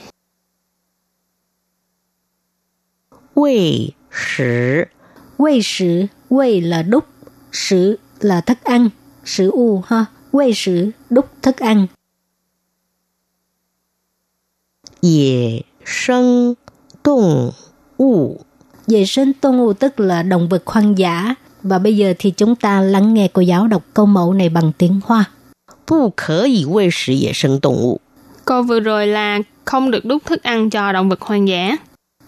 [3.34, 4.88] 喂食
[5.36, 7.04] Quay sử, quay là đúc,
[7.52, 8.88] sử là thức ăn,
[9.24, 10.04] sử u ha.
[10.32, 11.86] Quay sử, đúc thức ăn.
[15.00, 16.56] 野生
[17.02, 17.54] 动
[17.96, 18.40] 物。
[18.86, 21.34] Vệ sinh tôn u tức là động vật hoang dã.
[21.62, 24.72] Và bây giờ thì chúng ta lắng nghe cô giáo đọc câu mẫu này bằng
[24.78, 25.30] tiếng Hoa.
[25.86, 28.00] 不可以喂食野生动物。
[28.44, 31.76] Câu vừa rồi là không được đút thức ăn cho động vật hoang dã.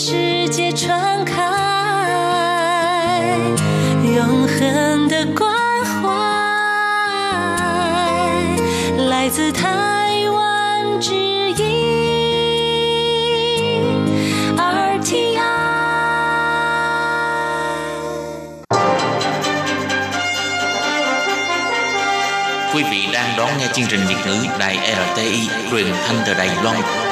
[0.00, 1.34] 世界传开，
[4.04, 5.50] 永恒的关
[5.84, 5.98] 怀
[9.08, 11.14] 来自台湾之
[11.50, 11.64] 音
[14.56, 15.40] RTI。
[22.72, 27.07] quý vị đang đón nghe chương trình Việt ngữ đài RTI truyền thanh từ đài Loan.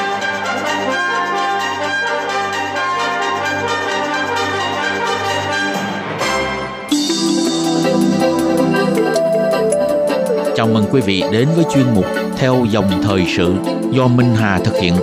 [10.92, 12.05] Quý vị đến với chuyên mục
[12.37, 13.55] Theo dòng thời sự
[13.90, 14.94] do Minh Hà thực hiện.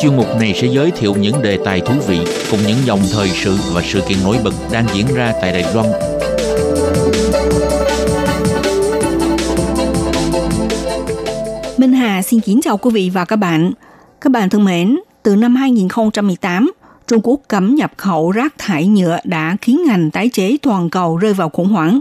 [0.00, 2.18] Chuyên mục này sẽ giới thiệu những đề tài thú vị
[2.50, 5.74] cùng những dòng thời sự và sự kiện nổi bật đang diễn ra tại Đài
[5.74, 5.86] Loan
[11.76, 13.72] Minh Hà xin kính chào quý vị và các bạn.
[14.20, 16.72] Các bạn thân mến, từ năm 2018,
[17.06, 21.16] Trung Quốc cấm nhập khẩu rác thải nhựa đã khiến ngành tái chế toàn cầu
[21.16, 22.00] rơi vào khủng hoảng.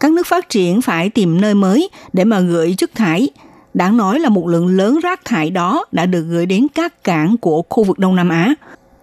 [0.00, 3.28] Các nước phát triển phải tìm nơi mới để mà gửi chất thải.
[3.74, 7.36] Đáng nói là một lượng lớn rác thải đó đã được gửi đến các cảng
[7.36, 8.54] của khu vực Đông Nam Á.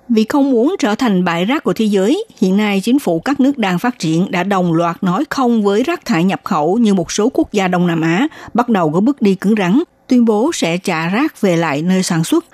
[0.09, 3.39] Vì không muốn trở thành bãi rác của thế giới, hiện nay chính phủ các
[3.39, 6.93] nước đang phát triển đã đồng loạt nói không với rác thải nhập khẩu như
[6.93, 10.25] một số quốc gia Đông Nam Á, bắt đầu có bước đi cứng rắn, tuyên
[10.25, 12.45] bố sẽ trả rác về lại nơi sản xuất.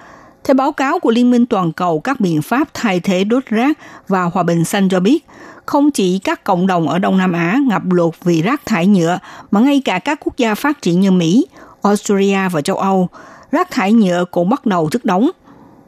[0.43, 3.78] Theo báo cáo của Liên minh Toàn cầu các biện pháp thay thế đốt rác
[4.08, 5.25] và hòa bình xanh cho biết,
[5.69, 9.19] không chỉ các cộng đồng ở Đông Nam Á ngập lụt vì rác thải nhựa,
[9.51, 11.45] mà ngay cả các quốc gia phát triển như Mỹ,
[11.84, 13.10] Australia và châu Âu,
[13.51, 15.29] rác thải nhựa cũng bắt đầu chất đóng.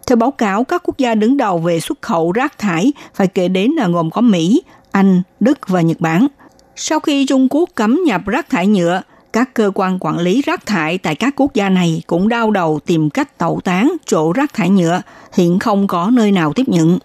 [0.07, 3.47] Theo báo cáo, các quốc gia đứng đầu về xuất khẩu rác thải phải kể
[3.47, 6.27] đến là gồm có Mỹ, Anh, Đức và Nhật Bản.
[6.75, 9.01] Sau khi Trung Quốc cấm nhập rác thải nhựa,
[9.33, 12.79] các cơ quan quản lý rác thải tại các quốc gia này cũng đau đầu
[12.85, 15.01] tìm cách tẩu tán chỗ rác thải nhựa,
[15.33, 16.99] hiện không có nơi nào tiếp nhận.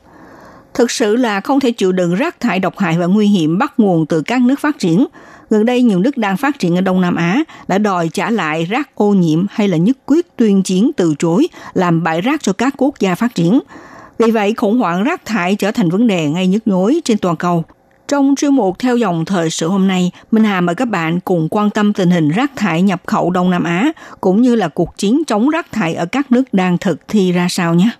[0.76, 3.72] Thực sự là không thể chịu đựng rác thải độc hại và nguy hiểm bắt
[3.78, 5.06] nguồn từ các nước phát triển.
[5.50, 8.64] Gần đây, nhiều nước đang phát triển ở Đông Nam Á đã đòi trả lại
[8.64, 12.52] rác ô nhiễm hay là nhất quyết tuyên chiến từ chối làm bãi rác cho
[12.52, 13.60] các quốc gia phát triển.
[14.18, 17.36] Vì vậy, khủng hoảng rác thải trở thành vấn đề ngay nhức nhối trên toàn
[17.36, 17.64] cầu.
[18.08, 21.48] Trong chuyên mục theo dòng thời sự hôm nay, Minh Hà mời các bạn cùng
[21.50, 24.98] quan tâm tình hình rác thải nhập khẩu Đông Nam Á, cũng như là cuộc
[24.98, 27.90] chiến chống rác thải ở các nước đang thực thi ra sao nhé.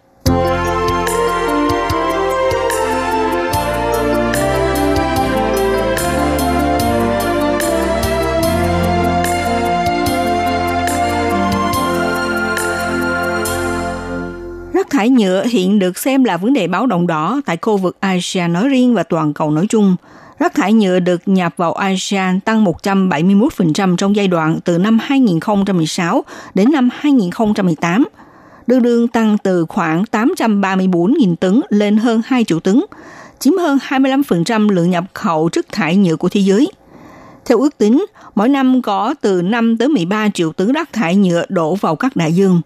[14.87, 17.97] Rác thải nhựa hiện được xem là vấn đề báo động đỏ tại khu vực
[18.01, 19.97] ASEAN nói riêng và toàn cầu nói chung.
[20.39, 26.25] Rác thải nhựa được nhập vào ASEAN tăng 171% trong giai đoạn từ năm 2016
[26.55, 28.05] đến năm 2018,
[28.67, 32.83] đương đương tăng từ khoảng 834.000 tấn lên hơn 2 triệu tấn,
[33.39, 36.71] chiếm hơn 25% lượng nhập khẩu rác thải nhựa của thế giới.
[37.45, 41.45] Theo ước tính, mỗi năm có từ 5 tới 13 triệu tấn rác thải nhựa
[41.49, 42.61] đổ vào các đại dương.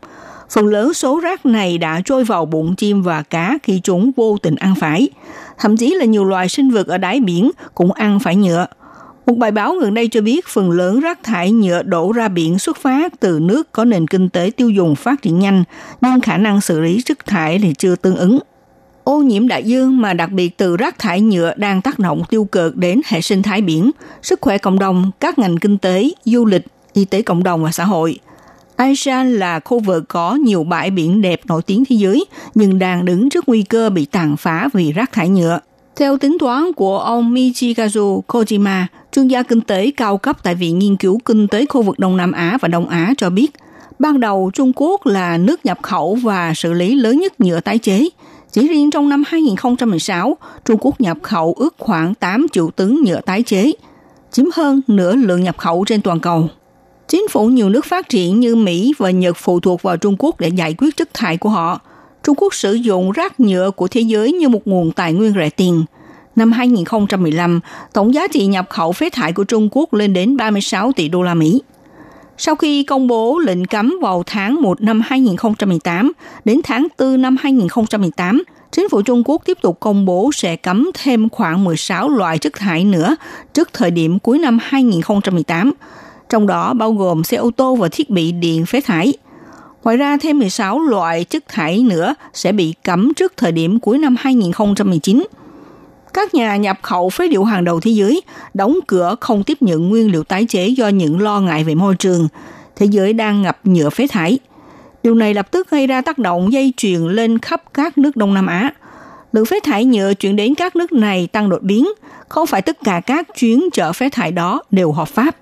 [0.51, 4.39] Phần lớn số rác này đã trôi vào bụng chim và cá khi chúng vô
[4.43, 5.09] tình ăn phải.
[5.59, 8.67] Thậm chí là nhiều loài sinh vật ở đáy biển cũng ăn phải nhựa.
[9.27, 12.59] Một bài báo gần đây cho biết phần lớn rác thải nhựa đổ ra biển
[12.59, 15.65] xuất phát từ nước có nền kinh tế tiêu dùng phát triển nhanh,
[16.01, 18.39] nhưng khả năng xử lý rác thải thì chưa tương ứng.
[19.05, 22.45] Ô nhiễm đại dương mà đặc biệt từ rác thải nhựa đang tác động tiêu
[22.45, 23.91] cực đến hệ sinh thái biển,
[24.23, 27.71] sức khỏe cộng đồng, các ngành kinh tế, du lịch, y tế cộng đồng và
[27.71, 28.19] xã hội–
[28.81, 33.05] ASEAN là khu vực có nhiều bãi biển đẹp nổi tiếng thế giới, nhưng đang
[33.05, 35.61] đứng trước nguy cơ bị tàn phá vì rác thải nhựa.
[35.97, 40.79] Theo tính toán của ông Michikazu Kojima, chuyên gia kinh tế cao cấp tại Viện
[40.79, 43.51] Nghiên cứu Kinh tế khu vực Đông Nam Á và Đông Á cho biết,
[43.99, 47.79] ban đầu Trung Quốc là nước nhập khẩu và xử lý lớn nhất nhựa tái
[47.79, 48.09] chế.
[48.53, 53.21] Chỉ riêng trong năm 2016, Trung Quốc nhập khẩu ước khoảng 8 triệu tấn nhựa
[53.21, 53.73] tái chế,
[54.33, 56.49] chiếm hơn nửa lượng nhập khẩu trên toàn cầu.
[57.11, 60.41] Chính phủ nhiều nước phát triển như Mỹ và Nhật phụ thuộc vào Trung Quốc
[60.41, 61.81] để giải quyết chất thải của họ.
[62.25, 65.51] Trung Quốc sử dụng rác nhựa của thế giới như một nguồn tài nguyên rẻ
[65.51, 65.85] tiền.
[66.37, 67.61] Năm 2015,
[67.93, 71.23] tổng giá trị nhập khẩu phế thải của Trung Quốc lên đến 36 tỷ đô
[71.23, 71.63] la Mỹ.
[72.39, 76.13] Sau khi công bố lệnh cấm vào tháng 1 năm 2018
[76.45, 78.43] đến tháng 4 năm 2018,
[78.73, 82.53] chính phủ Trung Quốc tiếp tục công bố sẽ cấm thêm khoảng 16 loại chất
[82.53, 83.17] thải nữa
[83.55, 85.73] trước thời điểm cuối năm 2018
[86.31, 89.13] trong đó bao gồm xe ô tô và thiết bị điện phế thải.
[89.85, 93.99] Ngoài ra, thêm 16 loại chất thải nữa sẽ bị cấm trước thời điểm cuối
[93.99, 95.25] năm 2019.
[96.15, 98.21] Các nhà nhập khẩu phế liệu hàng đầu thế giới
[98.55, 101.95] đóng cửa không tiếp nhận nguyên liệu tái chế do những lo ngại về môi
[101.95, 102.29] trường.
[102.77, 104.39] Thế giới đang ngập nhựa phế thải.
[105.03, 108.35] Điều này lập tức gây ra tác động dây chuyền lên khắp các nước Đông
[108.35, 108.71] Nam Á.
[109.33, 111.89] Lượng phế thải nhựa chuyển đến các nước này tăng đột biến,
[112.29, 115.37] không phải tất cả các chuyến chở phế thải đó đều hợp pháp.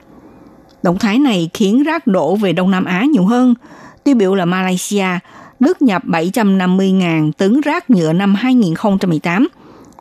[0.82, 3.54] Động thái này khiến rác đổ về Đông Nam Á nhiều hơn.
[4.04, 5.06] Tiêu biểu là Malaysia,
[5.60, 9.48] nước nhập 750.000 tấn rác nhựa năm 2018,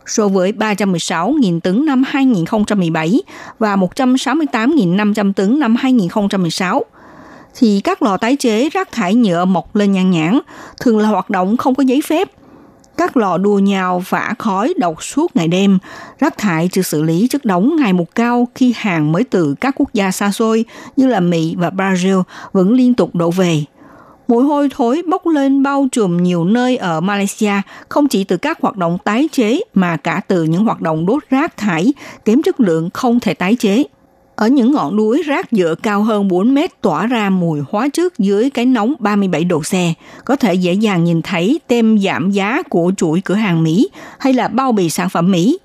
[0.05, 3.21] so với 316.000 tấn năm 2017
[3.59, 6.83] và 168.500 tấn năm 2016
[7.59, 10.39] thì các lò tái chế rác thải nhựa mọc lên nhan nhãn
[10.79, 12.29] thường là hoạt động không có giấy phép.
[12.97, 15.79] Các lò đua nhau vả khói độc suốt ngày đêm,
[16.19, 19.75] rác thải chưa xử lý chất đóng ngày một cao khi hàng mới từ các
[19.77, 23.63] quốc gia xa xôi như là Mỹ và Brazil vẫn liên tục đổ về.
[24.27, 27.53] Mùi hôi thối bốc lên bao trùm nhiều nơi ở Malaysia,
[27.89, 31.23] không chỉ từ các hoạt động tái chế mà cả từ những hoạt động đốt
[31.29, 31.93] rác thải
[32.25, 33.83] kém chất lượng không thể tái chế.
[34.37, 38.19] Ở những ngọn núi rác nhựa cao hơn 4 mét tỏa ra mùi hóa chất
[38.19, 39.73] dưới cái nóng 37 độ C,
[40.25, 44.33] có thể dễ dàng nhìn thấy tem giảm giá của chuỗi cửa hàng Mỹ hay
[44.33, 45.57] là bao bì sản phẩm Mỹ.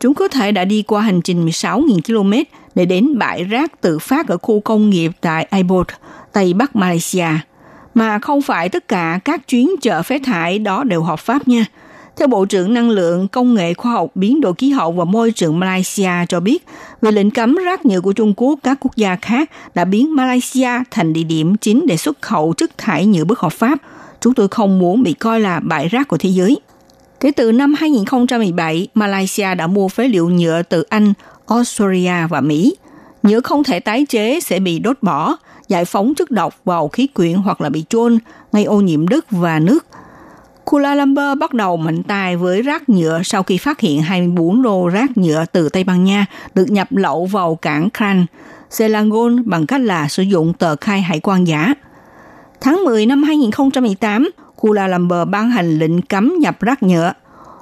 [0.00, 2.32] Chúng có thể đã đi qua hành trình 16.000 km
[2.74, 5.86] để đến bãi rác tự phát ở khu công nghiệp tại Aibot,
[6.32, 7.28] Tây Bắc Malaysia.
[7.94, 11.64] Mà không phải tất cả các chuyến chở phế thải đó đều hợp pháp nha–
[12.16, 15.32] theo Bộ trưởng Năng lượng, Công nghệ Khoa học, Biến đổi Khí hậu và Môi
[15.32, 16.66] trường Malaysia cho biết,
[17.02, 20.70] về lệnh cấm rác nhựa của Trung Quốc, các quốc gia khác đã biến Malaysia
[20.90, 23.78] thành địa điểm chính để xuất khẩu chất thải nhựa bất hợp pháp.
[24.20, 26.60] Chúng tôi không muốn bị coi là bãi rác của thế giới.
[27.20, 31.12] Kể từ năm 2017, Malaysia đã mua phế liệu nhựa từ Anh,
[31.48, 32.76] Australia và Mỹ.
[33.22, 35.36] Nhựa không thể tái chế sẽ bị đốt bỏ,
[35.68, 38.18] giải phóng chất độc vào khí quyển hoặc là bị chôn,
[38.52, 39.86] gây ô nhiễm đất và nước–
[40.70, 44.88] Kuala Lumpur bắt đầu mạnh tay với rác nhựa sau khi phát hiện 24 lô
[44.88, 48.26] rác nhựa từ Tây Ban Nha được nhập lậu vào cảng Kran,
[48.70, 51.74] Selangor bằng cách là sử dụng tờ khai hải quan giả.
[52.60, 57.12] Tháng 10 năm 2018, Kuala Lumpur ban hành lệnh cấm nhập rác nhựa.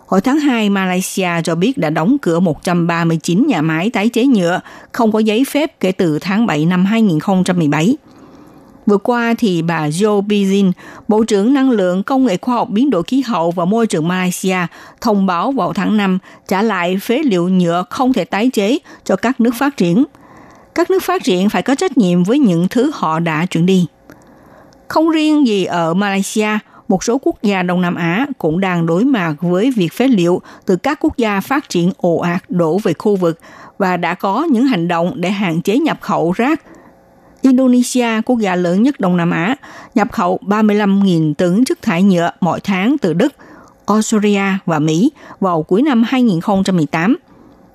[0.06, 4.60] Hồi tháng 2, Malaysia cho biết đã đóng cửa 139 nhà máy tái chế nhựa
[4.92, 7.96] không có giấy phép kể từ tháng 7 năm 2017.
[8.88, 10.72] Vừa qua thì bà Joe Bizin,
[11.08, 14.08] Bộ trưởng Năng lượng, Công nghệ Khoa học Biến đổi Khí hậu và Môi trường
[14.08, 14.56] Malaysia,
[15.00, 16.18] thông báo vào tháng 5
[16.48, 20.04] trả lại phế liệu nhựa không thể tái chế cho các nước phát triển.
[20.74, 23.86] Các nước phát triển phải có trách nhiệm với những thứ họ đã chuyển đi.
[24.88, 26.58] Không riêng gì ở Malaysia,
[26.88, 30.42] một số quốc gia Đông Nam Á cũng đang đối mặt với việc phế liệu
[30.66, 33.38] từ các quốc gia phát triển ồ ạt đổ về khu vực
[33.78, 36.62] và đã có những hành động để hạn chế nhập khẩu rác
[37.42, 39.56] Indonesia, quốc gia lớn nhất Đông Nam Á,
[39.94, 43.34] nhập khẩu 35.000 tấn chất thải nhựa mỗi tháng từ Đức,
[43.86, 47.16] Australia và Mỹ vào cuối năm 2018,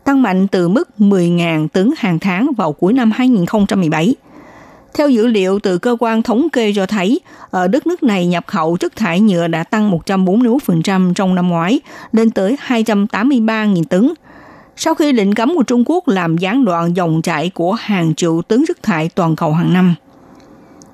[0.03, 4.15] tăng mạnh từ mức 10.000 tấn hàng tháng vào cuối năm 2017.
[4.93, 8.43] Theo dữ liệu từ cơ quan thống kê cho thấy, ở đất nước này nhập
[8.47, 11.79] khẩu chất thải nhựa đã tăng 141% trong năm ngoái,
[12.11, 14.13] lên tới 283.000 tấn,
[14.75, 18.41] sau khi lệnh cấm của Trung Quốc làm gián đoạn dòng chảy của hàng triệu
[18.41, 19.95] tấn rác thải toàn cầu hàng năm.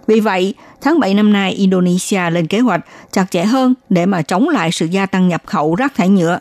[0.08, 4.22] Vì vậy, tháng 7 năm nay, Indonesia lên kế hoạch chặt chẽ hơn để mà
[4.22, 6.40] chống lại sự gia tăng nhập khẩu rác thải nhựa.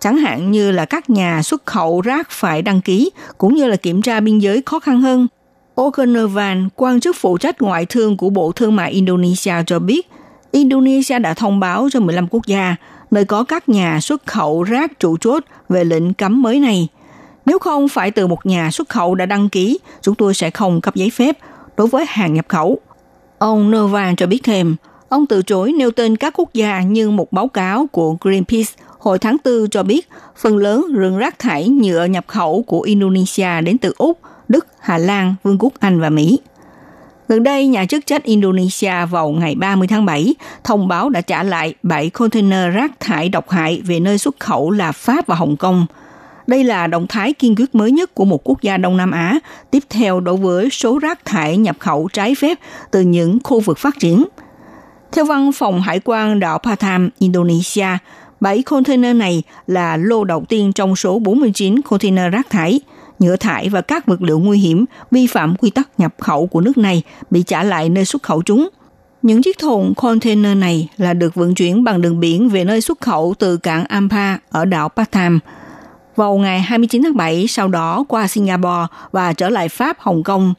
[0.00, 3.76] Chẳng hạn như là các nhà xuất khẩu rác phải đăng ký, cũng như là
[3.76, 5.26] kiểm tra biên giới khó khăn hơn.
[5.74, 10.10] Okenervan, quan chức phụ trách ngoại thương của Bộ Thương mại Indonesia cho biết,
[10.50, 12.76] Indonesia đã thông báo cho 15 quốc gia
[13.10, 16.88] nơi có các nhà xuất khẩu rác trụ chốt về lệnh cấm mới này.
[17.46, 20.80] Nếu không phải từ một nhà xuất khẩu đã đăng ký, chúng tôi sẽ không
[20.80, 21.38] cấp giấy phép
[21.76, 22.78] đối với hàng nhập khẩu.
[23.38, 24.76] Ông Nova cho biết thêm,
[25.08, 29.18] ông từ chối nêu tên các quốc gia như một báo cáo của Greenpeace hồi
[29.18, 33.78] tháng 4 cho biết phần lớn rừng rác thải nhựa nhập khẩu của Indonesia đến
[33.78, 36.38] từ Úc, Đức, Hà Lan, Vương quốc Anh và Mỹ.
[37.28, 41.42] Gần đây, nhà chức trách Indonesia vào ngày 30 tháng 7 thông báo đã trả
[41.42, 45.56] lại 7 container rác thải độc hại về nơi xuất khẩu là Pháp và Hồng
[45.56, 45.86] Kông.
[46.46, 49.38] Đây là động thái kiên quyết mới nhất của một quốc gia Đông Nam Á,
[49.70, 52.58] tiếp theo đối với số rác thải nhập khẩu trái phép
[52.90, 54.24] từ những khu vực phát triển.
[55.12, 57.88] Theo văn phòng hải quan đảo Patam, Indonesia,
[58.40, 62.80] 7 container này là lô đầu tiên trong số 49 container rác thải–
[63.18, 66.60] nhựa thải và các vật liệu nguy hiểm vi phạm quy tắc nhập khẩu của
[66.60, 68.68] nước này bị trả lại nơi xuất khẩu chúng.
[69.22, 73.00] Những chiếc thùng container này là được vận chuyển bằng đường biển về nơi xuất
[73.00, 75.38] khẩu từ cảng Ampa ở đảo Batam.
[76.16, 80.54] Vào ngày 29 tháng 7, sau đó qua Singapore và trở lại Pháp, Hồng Kông.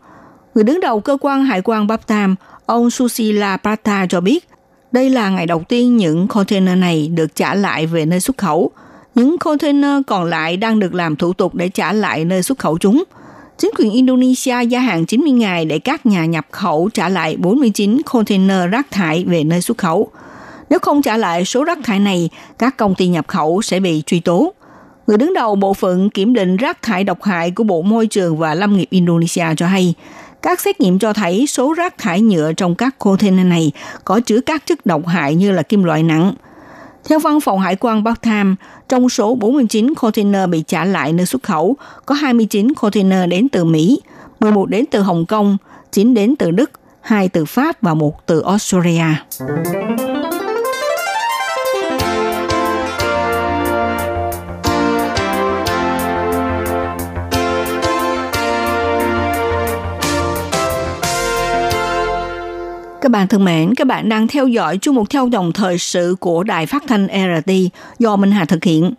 [0.55, 2.35] Người đứng đầu cơ quan hải quan Batam,
[2.65, 4.47] ông Susila Prata cho biết,
[4.91, 8.71] đây là ngày đầu tiên những container này được trả lại về nơi xuất khẩu–
[9.19, 12.77] những container còn lại đang được làm thủ tục để trả lại nơi xuất khẩu
[12.77, 13.03] chúng.
[13.57, 18.01] Chính quyền Indonesia gia hạn 90 ngày để các nhà nhập khẩu trả lại 49
[18.05, 20.11] container rác thải về nơi xuất khẩu.
[20.69, 24.03] Nếu không trả lại số rác thải này, các công ty nhập khẩu sẽ bị
[24.05, 24.53] truy tố.
[25.07, 28.37] Người đứng đầu bộ phận kiểm định rác thải độc hại của Bộ Môi trường
[28.37, 29.93] và Lâm nghiệp Indonesia cho hay,
[30.41, 33.71] các xét nghiệm cho thấy số rác thải nhựa trong các container này
[34.03, 36.33] có chứa các chất độc hại như là kim loại nặng.
[37.09, 38.55] Theo văn phòng hải quan Bắc Tham,
[38.89, 43.63] trong số 49 container bị trả lại nơi xuất khẩu, có 29 container đến từ
[43.63, 44.01] Mỹ,
[44.39, 45.57] 11 đến từ Hồng Kông,
[45.91, 49.05] 9 đến từ Đức, 2 từ Pháp và 1 từ Australia.
[63.01, 66.15] Các bạn thân mến, các bạn đang theo dõi chương mục theo dòng thời sự
[66.19, 67.51] của Đài Phát thanh RT
[67.99, 68.93] do Minh Hà thực hiện.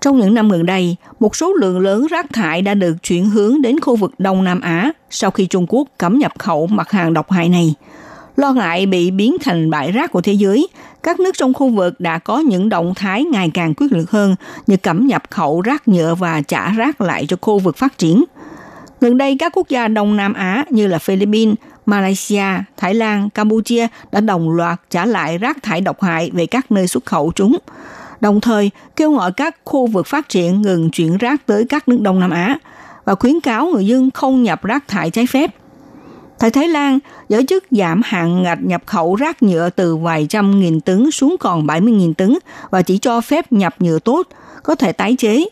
[0.00, 3.62] Trong những năm gần đây, một số lượng lớn rác thải đã được chuyển hướng
[3.62, 7.14] đến khu vực Đông Nam Á sau khi Trung Quốc cấm nhập khẩu mặt hàng
[7.14, 7.74] độc hại này.
[8.36, 10.68] Lo ngại bị biến thành bãi rác của thế giới,
[11.02, 14.36] các nước trong khu vực đã có những động thái ngày càng quyết liệt hơn
[14.66, 18.24] như cấm nhập khẩu rác nhựa và trả rác lại cho khu vực phát triển.
[19.00, 21.54] Gần đây, các quốc gia Đông Nam Á như là Philippines,
[21.86, 22.44] Malaysia,
[22.76, 26.88] Thái Lan, Campuchia đã đồng loạt trả lại rác thải độc hại về các nơi
[26.88, 27.58] xuất khẩu chúng.
[28.20, 31.98] Đồng thời, kêu gọi các khu vực phát triển ngừng chuyển rác tới các nước
[32.00, 32.58] Đông Nam Á
[33.04, 35.50] và khuyến cáo người dân không nhập rác thải trái phép.
[36.38, 40.60] Tại Thái Lan, giới chức giảm hạn ngạch nhập khẩu rác nhựa từ vài trăm
[40.60, 42.38] nghìn tấn xuống còn 70.000 tấn
[42.70, 44.26] và chỉ cho phép nhập nhựa tốt,
[44.62, 45.44] có thể tái chế.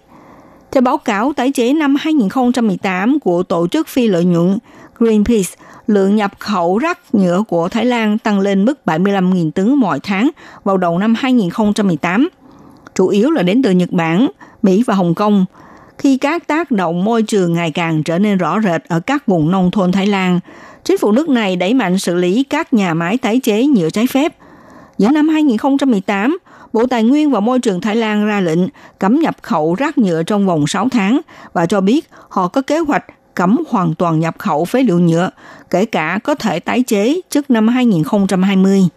[0.72, 4.58] Theo báo cáo tái chế năm 2018 của tổ chức phi lợi nhuận
[4.98, 5.50] Greenpeace,
[5.86, 10.30] lượng nhập khẩu rác nhựa của Thái Lan tăng lên mức 75.000 tấn mỗi tháng
[10.64, 12.28] vào đầu năm 2018,
[12.94, 14.28] chủ yếu là đến từ Nhật Bản,
[14.62, 15.44] Mỹ và Hồng Kông.
[15.98, 19.50] Khi các tác động môi trường ngày càng trở nên rõ rệt ở các vùng
[19.50, 20.40] nông thôn Thái Lan,
[20.84, 24.06] chính phủ nước này đẩy mạnh xử lý các nhà máy tái chế nhựa trái
[24.06, 24.36] phép.
[24.98, 26.38] Giữa năm 2018,
[26.72, 28.58] Bộ Tài nguyên và Môi trường Thái Lan ra lệnh
[28.98, 31.20] cấm nhập khẩu rác nhựa trong vòng 6 tháng
[31.52, 33.04] và cho biết họ có kế hoạch
[33.34, 35.30] cấm hoàn toàn nhập khẩu phế liệu nhựa,
[35.70, 38.88] kể cả có thể tái chế trước năm 2020.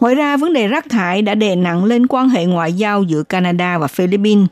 [0.00, 3.22] Ngoài ra, vấn đề rác thải đã đè nặng lên quan hệ ngoại giao giữa
[3.22, 4.46] Canada và Philippines.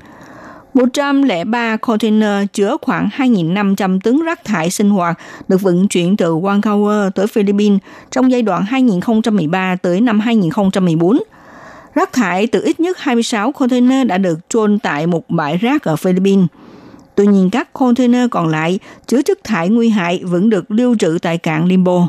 [0.74, 7.12] 103 container chứa khoảng 2.500 tấn rác thải sinh hoạt được vận chuyển từ Vancouver
[7.14, 7.80] tới Philippines
[8.10, 11.18] trong giai đoạn 2013 tới năm 2014.
[11.94, 15.96] Rác thải từ ít nhất 26 container đã được chôn tại một bãi rác ở
[15.96, 16.46] Philippines.
[17.18, 21.18] Tuy nhiên, các container còn lại chứa chất thải nguy hại vẫn được lưu trữ
[21.22, 22.08] tại cảng Limbo.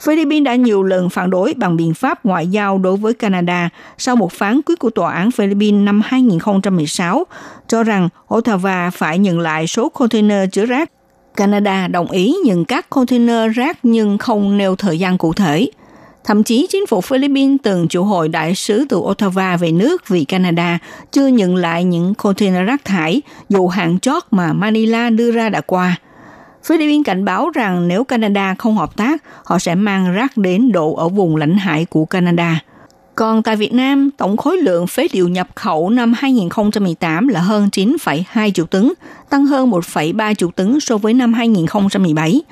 [0.00, 3.68] Philippines đã nhiều lần phản đối bằng biện pháp ngoại giao đối với Canada
[3.98, 7.24] sau một phán quyết của Tòa án Philippines năm 2016
[7.68, 10.90] cho rằng Ottawa phải nhận lại số container chứa rác.
[11.36, 15.70] Canada đồng ý nhận các container rác nhưng không nêu thời gian cụ thể.
[16.24, 20.24] Thậm chí chính phủ Philippines từng chủ hội đại sứ từ Ottawa về nước vì
[20.24, 20.78] Canada
[21.12, 25.60] chưa nhận lại những container rác thải dù hạn chót mà Manila đưa ra đã
[25.60, 25.96] qua.
[26.64, 30.94] Philippines cảnh báo rằng nếu Canada không hợp tác, họ sẽ mang rác đến đổ
[30.94, 32.60] ở vùng lãnh hải của Canada.
[33.14, 37.68] Còn tại Việt Nam, tổng khối lượng phế liệu nhập khẩu năm 2018 là hơn
[37.72, 38.92] 9,2 triệu tấn,
[39.30, 42.42] tăng hơn 1,3 triệu tấn so với năm 2017.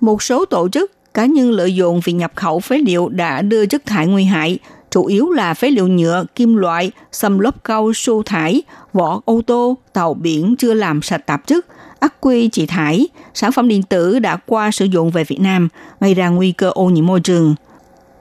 [0.00, 3.66] Một số tổ chức cá nhân lợi dụng việc nhập khẩu phế liệu đã đưa
[3.66, 4.58] chất thải nguy hại,
[4.90, 8.62] chủ yếu là phế liệu nhựa, kim loại, xâm lốp cao su thải,
[8.92, 11.66] vỏ ô tô, tàu biển chưa làm sạch tạp chất,
[12.00, 15.68] ắc quy chỉ thải, sản phẩm điện tử đã qua sử dụng về Việt Nam,
[16.00, 17.54] gây ra nguy cơ ô nhiễm môi trường.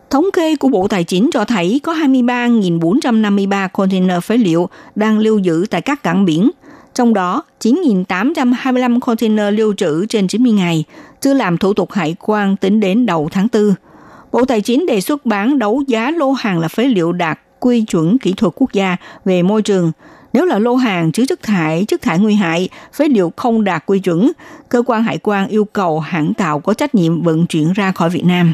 [0.10, 5.40] Thống kê của Bộ Tài chính cho thấy có 23.453 container phế liệu đang lưu
[5.40, 6.52] giữ tại các cảng biển,
[6.96, 10.84] trong đó 9.825 container lưu trữ trên 90 ngày,
[11.22, 13.74] chưa làm thủ tục hải quan tính đến đầu tháng 4.
[14.32, 17.82] Bộ Tài chính đề xuất bán đấu giá lô hàng là phế liệu đạt quy
[17.82, 19.92] chuẩn kỹ thuật quốc gia về môi trường.
[20.34, 23.86] Nếu là lô hàng chứa chất thải, chất thải nguy hại, phế liệu không đạt
[23.86, 24.32] quy chuẩn,
[24.70, 28.10] cơ quan hải quan yêu cầu hãng tàu có trách nhiệm vận chuyển ra khỏi
[28.10, 28.54] Việt Nam.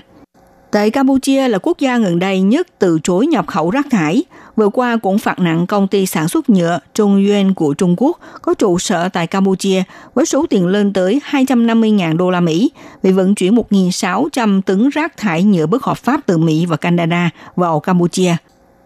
[0.71, 4.23] Tại Campuchia là quốc gia gần đây nhất từ chối nhập khẩu rác thải.
[4.61, 8.19] Vừa qua cũng phạt nặng công ty sản xuất nhựa Trung Yuan của Trung Quốc
[8.41, 9.83] có trụ sở tại Campuchia
[10.13, 12.71] với số tiền lên tới 250.000 đô la Mỹ
[13.03, 17.29] vì vận chuyển 1.600 tấn rác thải nhựa bất hợp pháp từ Mỹ và Canada
[17.55, 18.35] vào Campuchia.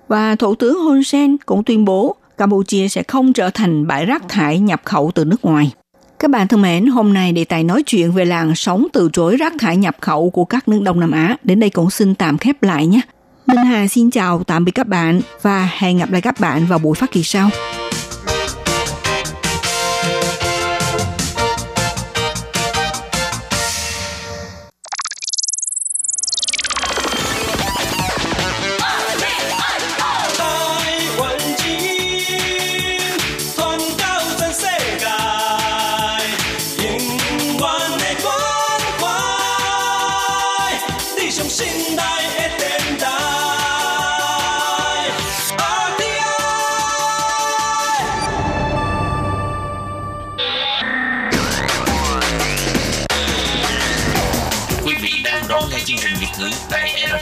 [0.08, 4.30] Và Thủ tướng Hun Sen cũng tuyên bố Campuchia sẽ không trở thành bãi rác
[4.30, 5.72] thải nhập khẩu từ nước ngoài.
[6.20, 9.38] Các bạn thân mến, hôm nay đề tài nói chuyện về làn sóng từ chối
[9.38, 11.38] rác thải nhập khẩu của các nước Đông Nam Á.
[11.44, 13.02] Đến đây cũng xin tạm khép lại nhé.
[13.48, 16.80] Minh Hà xin chào, tạm biệt các bạn và hẹn gặp lại các bạn vào
[16.80, 17.50] buổi phát kỳ sau.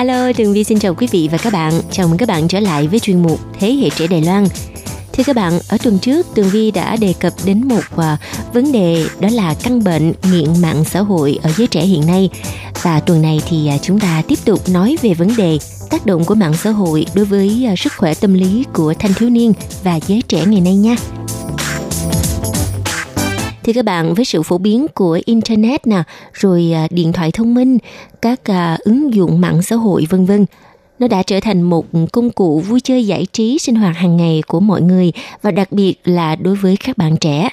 [0.00, 1.72] Hello, Tường Vi xin chào quý vị và các bạn.
[1.90, 4.46] Chào mừng các bạn trở lại với chuyên mục Thế hệ trẻ Đài Loan.
[5.12, 8.02] Thưa các bạn, ở tuần trước Tường Vi đã đề cập đến một uh,
[8.54, 12.28] vấn đề đó là căn bệnh nghiện mạng xã hội ở giới trẻ hiện nay.
[12.82, 15.58] Và tuần này thì uh, chúng ta tiếp tục nói về vấn đề
[15.90, 19.14] tác động của mạng xã hội đối với uh, sức khỏe tâm lý của thanh
[19.14, 19.52] thiếu niên
[19.84, 20.96] và giới trẻ ngày nay nha.
[23.62, 26.02] Thì các bạn với sự phổ biến của internet nè,
[26.32, 27.78] rồi à, điện thoại thông minh,
[28.22, 30.46] các à, ứng dụng mạng xã hội vân vân,
[30.98, 34.42] nó đã trở thành một công cụ vui chơi giải trí sinh hoạt hàng ngày
[34.46, 37.48] của mọi người và đặc biệt là đối với các bạn trẻ.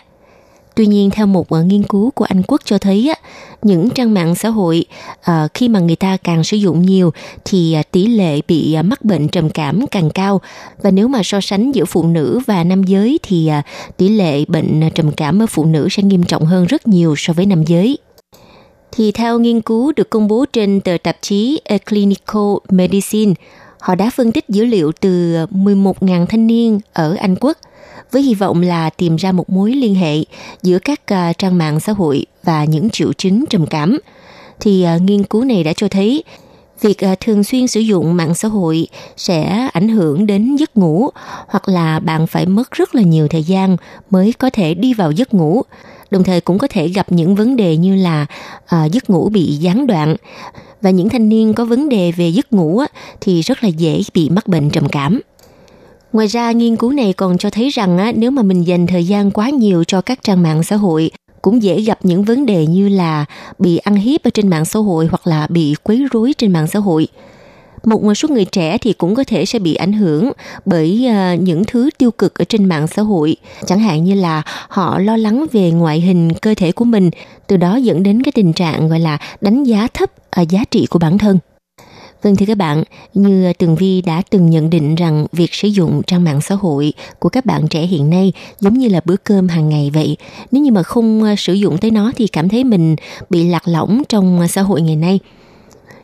[0.78, 3.14] Tuy nhiên, theo một ờ, nghiên cứu của Anh Quốc cho thấy,
[3.62, 4.86] những trang mạng xã hội
[5.24, 7.14] ờ, khi mà người ta càng sử dụng nhiều
[7.46, 10.42] thì ờ, tỷ lệ bị mắc bệnh trầm cảm càng cao.
[10.82, 13.52] Và nếu mà so sánh giữa phụ nữ và nam giới thì
[13.98, 17.34] tỷ lệ bệnh trầm cảm ở phụ nữ sẽ nghiêm trọng hơn rất nhiều so
[17.34, 17.98] với nam giới
[18.92, 23.34] thì theo nghiên cứu được công bố trên tờ tạp chí A Clinical Medicine,
[23.80, 27.58] họ đã phân tích dữ liệu từ 11.000 thanh niên ở Anh Quốc
[28.12, 30.24] với hy vọng là tìm ra một mối liên hệ
[30.64, 34.00] giữa các uh, trang mạng xã hội và những triệu chứng trầm cảm.
[34.60, 36.24] Thì uh, nghiên cứu này đã cho thấy
[36.82, 38.88] việc à, thường xuyên sử dụng mạng xã hội
[39.18, 41.10] sẽ ảnh hưởng đến giấc ngủ
[41.48, 43.78] hoặc là bạn phải mất rất là nhiều thời gian
[44.10, 45.62] mới có thể đi vào giấc ngủ
[46.12, 48.26] đồng thời cũng có thể gặp những vấn đề như là
[48.66, 50.16] à, giấc ngủ bị gián đoạn
[50.82, 52.88] và những thanh niên có vấn đề về giấc ngủ á,
[53.22, 55.20] thì rất là dễ bị mắc bệnh trầm cảm.
[56.14, 59.04] Ngoài ra, nghiên cứu này còn cho thấy rằng á, nếu mà mình dành thời
[59.04, 62.66] gian quá nhiều cho các trang mạng xã hội cũng dễ gặp những vấn đề
[62.66, 63.26] như là
[63.60, 66.68] bị ăn hiếp ở trên mạng xã hội hoặc là bị quấy rối trên mạng
[66.68, 67.08] xã hội.
[67.84, 70.32] Một số người trẻ thì cũng có thể sẽ bị ảnh hưởng
[70.66, 73.36] bởi ờ, những thứ tiêu cực ở trên mạng xã hội.
[73.66, 77.10] Chẳng hạn như là họ lo lắng về ngoại hình cơ thể của mình
[77.48, 80.86] từ đó dẫn đến cái tình trạng gọi là đánh giá thấp ờ, giá trị
[80.90, 81.40] của bản thân.
[82.22, 86.02] Vâng thưa các bạn, như Tường Vi đã từng nhận định rằng việc sử dụng
[86.08, 89.48] trang mạng xã hội của các bạn trẻ hiện nay giống như là bữa cơm
[89.48, 90.18] hàng ngày vậy.
[90.52, 92.96] Nếu như mà không ờ, sử dụng tới nó thì cảm thấy mình
[93.30, 95.20] bị lạc lõng trong xã hội ngày nay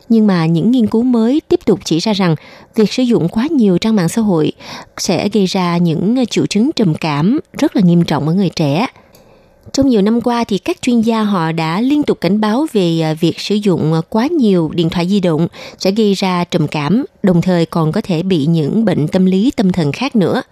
[0.08, 2.34] nhưng mà những nghiên cứu mới tiếp tục chỉ ra rằng
[2.74, 4.52] việc sử dụng quá nhiều trang mạng xã hội
[4.96, 8.50] sẽ gây ra những ờ, triệu chứng trầm cảm rất là nghiêm trọng ở người
[8.56, 8.86] trẻ.
[9.72, 13.00] Trong nhiều năm qua thì các chuyên gia họ đã liên tục cảnh báo về
[13.00, 15.48] à, việc sử dụng à, quá nhiều điện thoại di động
[15.78, 19.50] sẽ gây ra trầm cảm, đồng thời còn có thể bị những bệnh tâm lý
[19.56, 20.42] tâm thần khác nữa.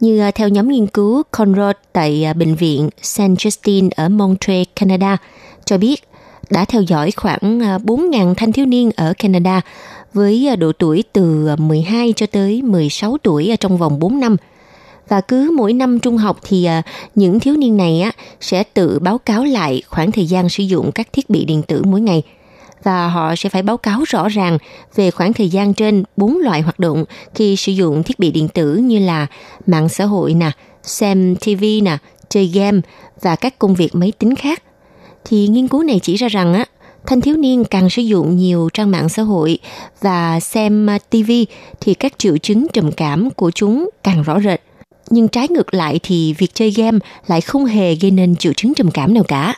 [0.00, 3.20] Như à, theo nhóm nghiên cứu Conrad tại bệnh viện St.
[3.20, 5.16] Justine ở Montreal, Canada
[5.64, 6.02] cho biết
[6.50, 9.60] đã theo dõi khoảng 4.000 thanh thiếu niên ở Canada
[10.14, 14.36] với độ tuổi từ 12 cho tới 16 tuổi trong vòng 4 năm.
[15.10, 16.82] Và cứ mỗi năm trung học thì à,
[17.14, 18.04] những thiếu niên này
[18.40, 21.82] sẽ tự báo cáo lại khoảng thời gian sử dụng các thiết bị điện tử
[21.86, 22.22] mỗi ngày
[22.82, 24.58] và họ sẽ phải báo cáo rõ ràng
[24.94, 27.04] về khoảng thời gian trên bốn loại hoạt động
[27.34, 29.26] khi sử dụng thiết bị điện tử như là
[29.66, 30.50] mạng xã hội nè,
[30.82, 31.98] xem TV nè,
[32.28, 32.80] chơi game
[33.20, 34.62] và các công việc máy tính khác
[35.24, 36.64] thì nghiên cứu này chỉ ra rằng á
[37.06, 39.58] thanh thiếu niên càng sử dụng nhiều trang mạng xã hội
[40.00, 41.30] và xem à, TV
[41.80, 44.60] thì các triệu chứng trầm cảm của chúng càng rõ rệt.
[45.10, 48.74] Nhưng trái ngược lại thì việc chơi game lại không hề gây nên triệu chứng
[48.74, 49.54] trầm cảm nào cả.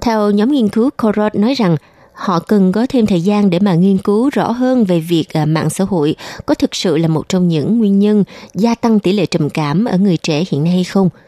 [0.00, 1.76] Theo nhóm nghiên cứu, Corot nói rằng
[2.12, 5.44] họ cần có thêm thời gian để mà nghiên cứu rõ hơn về việc à,
[5.44, 6.14] mạng xã hội
[6.46, 8.24] có thực sự là một trong những nguyên nhân
[8.54, 11.08] gia tăng tỷ lệ trầm cảm ở người trẻ hiện nay hay không–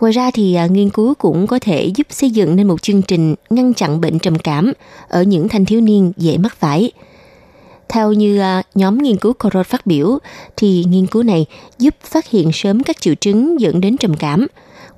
[0.00, 3.02] Ngoài ra thì à, nghiên cứu cũng có thể giúp xây dựng nên một chương
[3.02, 4.72] trình ngăn chặn bệnh trầm cảm
[5.08, 6.90] ở những thanh thiếu niên dễ mắc phải.
[7.88, 10.18] Theo như à, nhóm nghiên cứu Corot phát biểu,
[10.56, 11.46] thì nghiên cứu này
[11.78, 14.46] giúp phát hiện sớm các triệu chứng dẫn đến trầm cảm,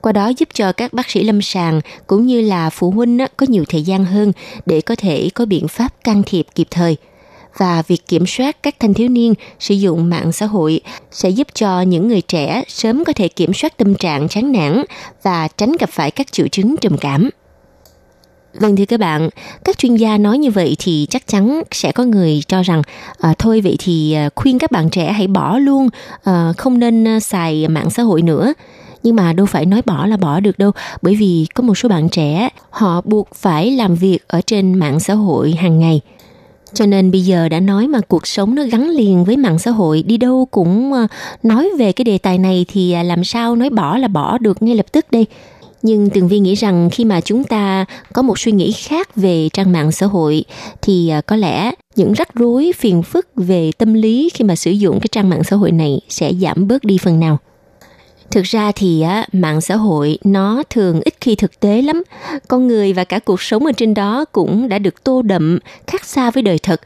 [0.01, 3.47] qua đó giúp cho các bác sĩ lâm sàng cũng như là phụ huynh có
[3.49, 4.33] nhiều thời gian hơn
[4.67, 6.97] để có thể có biện pháp can thiệp kịp thời–
[7.59, 10.81] và việc kiểm soát các thanh thiếu niên sử dụng mạng xã hội
[11.11, 14.85] sẽ giúp cho những người trẻ sớm có thể kiểm soát tâm trạng chán nản
[15.23, 17.31] và tránh gặp phải các triệu chứng trầm cảm.
[18.55, 19.29] Vâng thưa các bạn,
[19.65, 22.83] các chuyên gia nói như vậy thì chắc chắn sẽ có người cho rằng
[23.19, 25.89] à, thôi vậy thì ờ, khuyên các bạn trẻ hãy bỏ luôn,
[26.25, 28.53] à, không nên xài mạng xã hội nữa.
[29.03, 30.71] nhưng mà đâu phải nói bỏ là bỏ được đâu
[31.03, 35.01] bởi vì có một số bạn trẻ họ buộc phải làm việc ở trên mạng
[35.01, 36.01] xã hội hàng ngày
[36.75, 39.71] cho nên bây giờ đã nói mà cuộc sống nó gắn liền với mạng xã
[39.71, 40.93] hội đi đâu cũng
[41.43, 44.77] nói về cái đề tài này thì làm sao nói bỏ là bỏ được ngay
[44.77, 45.27] lập tức đây
[45.83, 49.49] nhưng tường vi nghĩ rằng khi mà chúng ta có một suy nghĩ khác về
[49.53, 50.45] trang mạng xã hội,
[50.83, 54.71] thì à, có lẽ những rắc rối, phiền phức về tâm lý khi mà sử
[54.71, 57.39] dụng cái trang mạng xã hội này sẽ giảm bớt đi phần nào.
[58.31, 62.03] Thực ra thì, á, mạng xã hội nó thường ít khi thực tế lắm.
[62.49, 66.05] Con người và cả cuộc sống ở trên đó cũng đã được tô đậm, khác
[66.05, 66.81] xa với đời thật.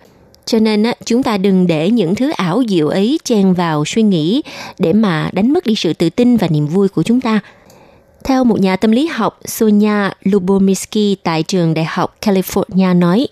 [0.44, 4.02] Cho nên, á, chúng ta đừng để những thứ ảo diệu ấy chen vào suy
[4.02, 4.42] nghĩ
[4.78, 7.40] để mà đánh mất đi sự tự tin và niềm vui của chúng ta
[8.24, 13.28] theo một nhà tâm lý học Sonia Lubomirsky tại trường Đại học California nói,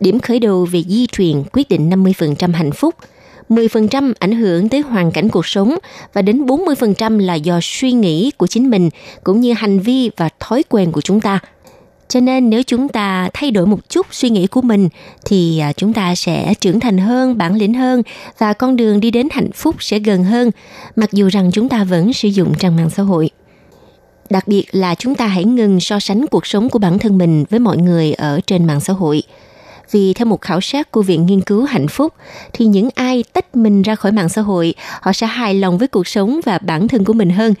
[0.00, 2.94] điểm khởi đầu về di truyền quyết định 50% hạnh phúc,
[3.48, 5.78] 10% ảnh hưởng tới hoàn cảnh cuộc sống
[6.12, 8.90] và đến 40% là do suy nghĩ của chính mình
[9.24, 11.38] cũng như hành vi và thói quen của chúng ta.
[12.08, 14.88] Cho nên nếu chúng ta thay đổi một chút suy nghĩ của mình
[15.24, 18.02] thì à, chúng ta sẽ trưởng thành hơn, bản lĩnh hơn
[18.38, 20.50] và con đường đi đến hạnh phúc sẽ gần hơn,
[20.96, 23.30] mặc dù rằng chúng ta vẫn sử dụng trang mạng xã hội
[24.30, 27.44] đặc biệt là chúng ta hãy ngừng so sánh cuộc sống của bản thân mình
[27.50, 29.22] với mọi người ở trên mạng xã hội
[29.90, 32.14] vì theo một khảo sát của Viện Nghiên cứu Hạnh phúc,
[32.52, 35.88] thì những ai tách mình ra khỏi mạng xã hội, họ sẽ hài lòng với
[35.88, 37.54] cuộc sống và bản thân của mình hơn.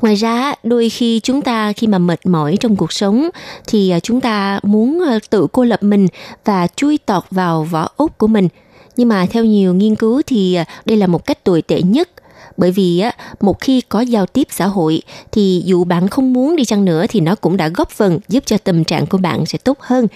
[0.00, 3.28] Ngoài ra, đôi khi chúng ta khi mà mệt mỏi trong cuộc sống
[3.66, 6.06] thì à, chúng ta muốn à, tự cô lập mình
[6.44, 8.48] và chui tọt vào vỏ ốc của mình.
[8.96, 12.08] Nhưng mà theo nhiều nghiên cứu thì à, đây là một cách tồi tệ nhất
[12.56, 16.56] bởi vì á, một khi có giao tiếp xã hội, thì dù bạn không muốn
[16.56, 19.46] đi chăng nữa thì nó cũng đã góp phần giúp cho tâm trạng của bạn
[19.46, 20.06] sẽ tốt hơn.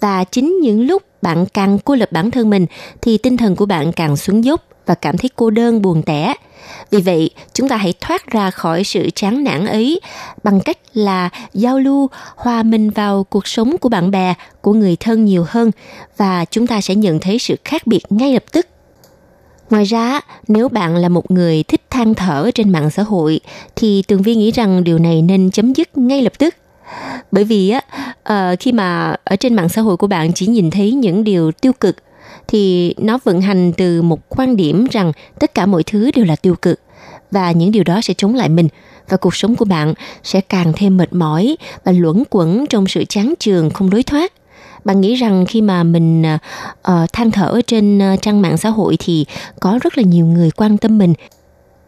[0.00, 2.66] Và chính những lúc bạn càng cô lập bản thân mình,
[3.02, 6.34] thì tinh thần của bạn càng xuống dốc và cảm thấy cô đơn, buồn tẻ.
[6.90, 10.00] Vì vậy, chúng ta hãy thoát ra khỏi sự chán nản ấy
[10.42, 14.96] bằng cách là giao lưu, hòa mình vào cuộc sống của bạn bè, của người
[14.96, 15.70] thân nhiều hơn.
[16.16, 18.66] Và chúng ta sẽ nhận thấy sự khác biệt ngay lập tức.
[19.70, 23.40] Ngoài ra, nếu bạn là một người thích than thở trên mạng xã hội
[23.76, 26.54] thì Tường Vi nghĩ rằng điều này nên chấm dứt ngay lập tức.
[27.30, 27.80] Bởi vì á,
[28.52, 31.52] uh, khi mà ở trên mạng xã hội của bạn chỉ nhìn thấy những điều
[31.52, 31.96] tiêu cực
[32.48, 36.36] thì nó vận hành từ một quan điểm rằng tất cả mọi thứ đều là
[36.36, 36.80] tiêu cực
[37.30, 38.68] và những điều đó sẽ chống lại mình
[39.08, 43.04] và cuộc sống của bạn sẽ càng thêm mệt mỏi và luẩn quẩn trong sự
[43.04, 44.32] chán chường không đối thoát
[44.88, 46.22] bạn nghĩ rằng khi mà mình
[46.92, 49.26] uh, than thở trên ờ, trang mạng xã hội thì
[49.60, 51.14] có rất là nhiều người quan tâm mình.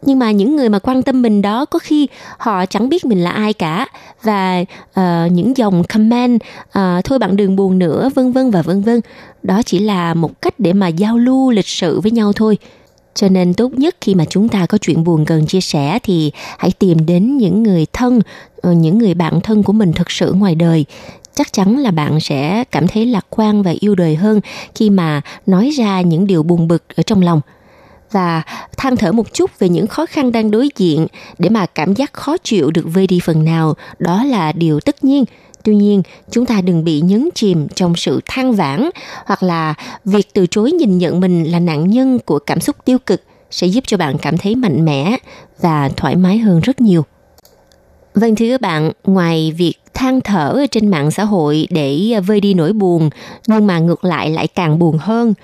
[0.02, 3.24] Nhưng mà những người mà quan tâm mình đó có khi họ chẳng biết mình
[3.24, 3.86] là ai cả
[4.22, 4.64] và
[5.00, 9.00] uh, những dòng comment uh, thôi bạn đừng buồn nữa vân vân và vân vân.
[9.42, 12.58] Đó chỉ là một cách để mà giao lưu lịch sự với nhau thôi.
[13.14, 16.32] Cho nên tốt nhất khi mà chúng ta có chuyện buồn cần chia sẻ thì
[16.58, 18.20] hãy tìm đến những người thân
[18.62, 20.84] những người bạn thân của mình thực sự ngoài đời
[21.34, 24.40] chắc chắn là bạn sẽ cảm thấy lạc quan và yêu đời hơn
[24.74, 27.40] khi mà nói ra những điều buồn bực ở trong lòng.
[28.12, 28.42] Và
[28.76, 31.06] than thở một chút về những khó khăn đang đối diện
[31.38, 35.04] để mà cảm giác khó chịu được vơi đi phần nào, đó là điều tất
[35.04, 35.24] nhiên.
[35.62, 38.90] Tuy nhiên, chúng ta đừng bị nhấn chìm trong sự than vãn
[39.26, 39.74] hoặc là
[40.04, 43.66] việc từ chối nhìn nhận mình là nạn nhân của cảm xúc tiêu cực sẽ
[43.66, 45.16] giúp cho bạn cảm thấy mạnh mẽ
[45.60, 47.04] và thoải mái hơn rất nhiều.
[48.20, 52.40] Vâng thưa các bạn, ngoài việc than thở trên mạng xã hội để à, vơi
[52.40, 53.10] đi nỗi buồn,
[53.46, 55.34] nhưng mà ngược lại lại càng buồn hơn.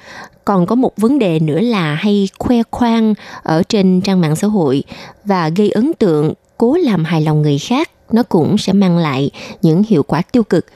[0.44, 4.48] Còn có một vấn đề nữa là hay khoe khoang ở trên trang mạng xã
[4.48, 4.82] hội
[5.24, 9.30] và gây ấn tượng cố làm hài lòng người khác, nó cũng sẽ mang lại
[9.62, 10.66] những hiệu quả tiêu cực.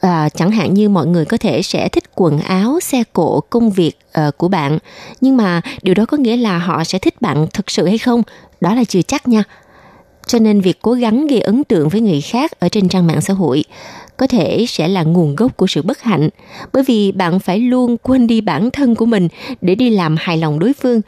[0.00, 3.70] À, chẳng hạn như mọi người có thể sẽ thích quần áo, xe cộ, công
[3.70, 3.92] việc
[4.28, 4.78] uh, của bạn,
[5.20, 8.22] nhưng mà điều đó có nghĩa là họ sẽ thích bạn thực sự hay không?
[8.60, 9.44] Đó là chưa chắc nha
[10.26, 13.20] cho nên việc cố gắng gây ấn tượng với người khác ở trên trang mạng
[13.20, 13.64] xã hội
[14.16, 16.28] có thể sẽ là nguồn gốc của sự bất hạnh.
[16.72, 19.28] Bởi vì bạn phải luôn quên đi bản thân của mình
[19.60, 21.00] để đi làm hài lòng đối phương.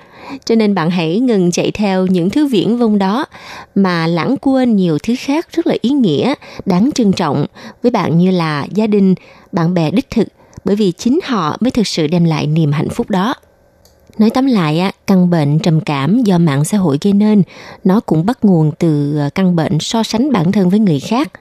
[0.44, 3.26] Cho nên bạn hãy ngừng chạy theo những thứ viễn vông đó
[3.74, 6.34] mà lãng quên nhiều thứ khác rất là ý nghĩa,
[6.66, 7.46] đáng trân trọng
[7.82, 9.14] với bạn như là gia đình,
[9.52, 10.28] bạn bè đích thực.
[10.64, 13.34] Bởi vì chính họ mới thực sự đem lại niềm hạnh phúc đó.
[14.18, 17.42] Nói tóm lại, căn bệnh trầm cảm do mạng xã hội gây nên,
[17.84, 21.32] nó cũng bắt nguồn từ ờ, căn bệnh so sánh bản thân với người khác.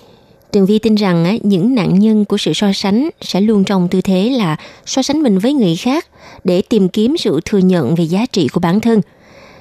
[0.52, 4.02] Tường Vi tin rằng những nạn nhân của sự so sánh sẽ luôn trong tư
[4.02, 4.56] thế là
[4.86, 6.06] so sánh mình với người khác
[6.44, 9.02] để tìm kiếm sự thừa nhận về giá trị của bản thân.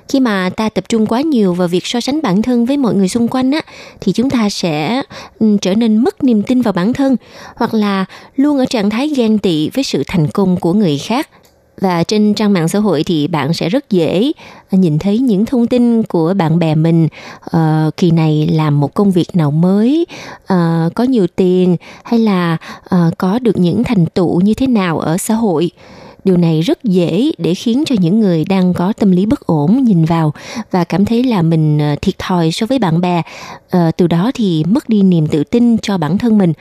[0.09, 2.95] Khi mà ta tập trung quá nhiều vào việc so sánh bản thân với mọi
[2.95, 3.61] người xung quanh á,
[4.01, 5.03] thì chúng ta sẽ
[5.39, 7.17] ừ, trở nên mất niềm tin vào bản thân
[7.57, 8.05] hoặc là
[8.37, 11.29] luôn ở trạng thái ghen tị với sự thành công của người khác–
[11.81, 14.33] và trên trang mạng xã hội thì bạn sẽ rất dễ
[14.71, 17.09] à, nhìn thấy những thông tin của bạn bè mình.
[17.57, 20.07] Uh, kỳ này làm một công việc nào mới
[20.43, 22.57] uh, có nhiều tiền hay là
[22.95, 25.71] uh, có được những thành tựu như thế nào ở xã hội.
[26.25, 29.85] Điều này rất dễ để khiến cho những người đang có tâm lý bất ổn
[29.85, 30.33] nhìn vào
[30.71, 33.23] và cảm thấy là mình thiệt thòi so với bạn bè.
[33.77, 36.53] Uh, từ đó thì mất đi niềm tự tin cho bản thân mình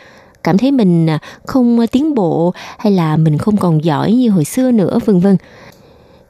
[0.43, 4.45] cảm thấy mình à, không tiến bộ hay là mình không còn giỏi như hồi
[4.45, 5.37] xưa nữa, vân vân.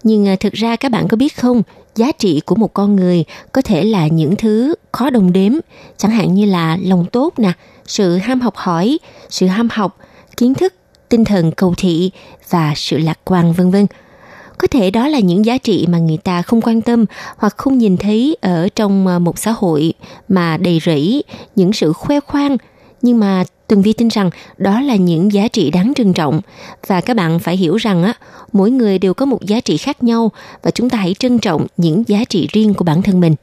[0.03, 1.62] Nhưng à, thực ra các bạn có biết không,
[1.95, 5.51] giá trị của một con người có thể là những thứ khó đồng đếm.
[5.97, 7.51] Chẳng hạn như là lòng tốt nè,
[7.88, 8.99] sự ham học hỏi,
[9.30, 9.97] sự ham học,
[10.38, 10.74] kiến thức,
[11.09, 12.12] tinh thần cầu thị
[12.49, 13.88] và sự lạc quan, vân vân.
[14.57, 17.05] Có thể đó là những giá trị mà người ta không quan tâm
[17.38, 19.93] hoặc không nhìn thấy ở trong à, một xã hội
[20.30, 21.24] mà đầy rẫy
[21.55, 22.57] những sự khoe khoang
[23.02, 26.41] nhưng mà Tường Vi tin rằng đó là những giá trị đáng trân trọng
[26.88, 28.14] và các bạn phải hiểu rằng á
[28.54, 30.32] mỗi người đều có một giá trị khác nhau
[30.62, 33.36] và chúng ta hãy trân trọng những giá trị riêng của bản thân mình.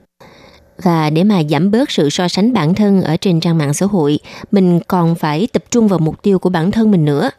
[0.83, 3.87] Và để mà giảm bớt sự so sánh bản thân ở trên trang mạng xã
[3.87, 4.19] hội,
[4.53, 7.31] mình còn phải tập trung vào mục tiêu của bản thân mình nữa.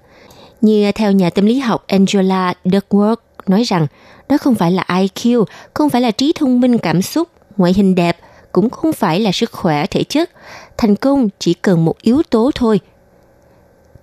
[0.61, 3.15] Như theo nhà tâm lý học Angela Duckworth
[3.47, 3.87] nói rằng,
[4.29, 7.95] đó không phải là IQ, không phải là trí thông minh cảm xúc, ngoại hình
[7.95, 8.17] đẹp,
[8.51, 10.29] cũng không phải là sức khỏe thể chất.
[10.77, 12.79] Thành công chỉ cần một yếu tố thôi.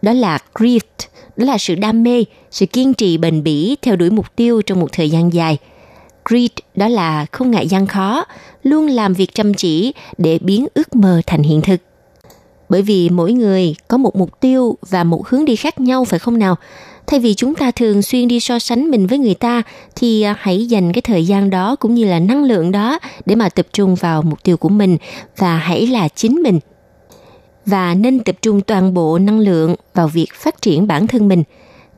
[0.02, 0.86] Đó là grit,
[1.36, 4.80] đó là sự đam mê, sự kiên trì bền bỉ theo đuổi mục tiêu trong
[4.80, 5.58] một thời gian dài.
[6.24, 8.24] Grit đó là không ngại gian khó,
[8.62, 11.80] luôn làm việc chăm chỉ để biến ước mơ thành hiện thực.
[12.68, 16.18] Bởi vì mỗi người có một mục tiêu và một hướng đi khác nhau phải
[16.18, 16.56] không nào?
[17.06, 19.62] Thay vì chúng ta thường xuyên đi so sánh mình với người ta,
[19.96, 23.34] thì à, hãy dành cái thời gian đó cũng như là năng lượng đó để
[23.34, 24.96] mà tập trung vào mục tiêu của mình
[25.36, 26.60] và hãy là chính mình.
[27.66, 31.42] Và nên tập trung toàn bộ năng lượng vào việc phát triển bản thân mình.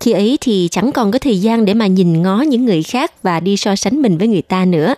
[0.01, 3.23] Khi ấy thì chẳng còn có thời gian để mà nhìn ngó những người khác
[3.23, 4.95] và đi so sánh mình với người ta nữa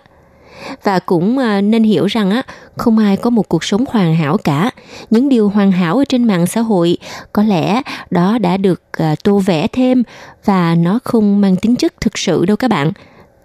[0.83, 2.41] và cũng à, nên hiểu rằng á,
[2.77, 4.71] không ai có một cuộc sống hoàn hảo cả.
[5.09, 6.97] Những điều hoàn hảo ở trên mạng xã hội,
[7.33, 7.81] có lẽ
[8.11, 10.03] đó đã được à, tô vẽ thêm
[10.45, 12.91] và nó không mang tính chất thực sự đâu các bạn.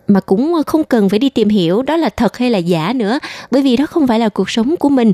[0.09, 3.19] Mà cũng không cần phải đi tìm hiểu đó là thật hay là giả nữa,
[3.51, 5.13] bởi vì đó không phải là cuộc sống của mình.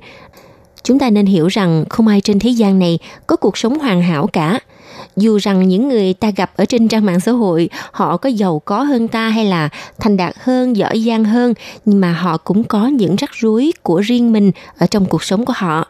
[0.84, 4.02] Chúng ta nên hiểu rằng không ai trên thế gian này có cuộc sống hoàn
[4.02, 4.58] hảo cả
[5.16, 8.58] dù rằng những người ta gặp ở trên trang mạng xã hội họ có giàu
[8.58, 9.68] có hơn ta hay là
[10.00, 11.54] thành đạt hơn giỏi giang hơn
[11.84, 15.44] nhưng mà họ cũng có những rắc rối của riêng mình ở trong cuộc sống
[15.44, 15.88] của họ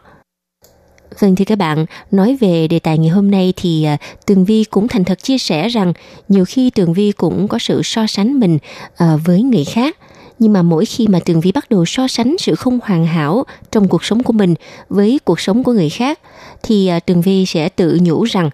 [1.19, 4.63] Vâng thưa các bạn, nói về đề tài ngày hôm nay thì à, Tường Vi
[4.63, 5.93] cũng thành thật chia sẻ rằng
[6.27, 8.57] nhiều khi Tường Vi cũng có sự so sánh mình
[8.97, 9.97] à, với người khác.
[10.39, 13.43] Nhưng mà mỗi khi mà Tường Vi bắt đầu so sánh sự không hoàn hảo
[13.71, 14.55] trong cuộc sống của mình
[14.89, 16.19] với cuộc sống của người khác
[16.63, 18.49] thì à, Tường Vi sẽ tự nhủ rằng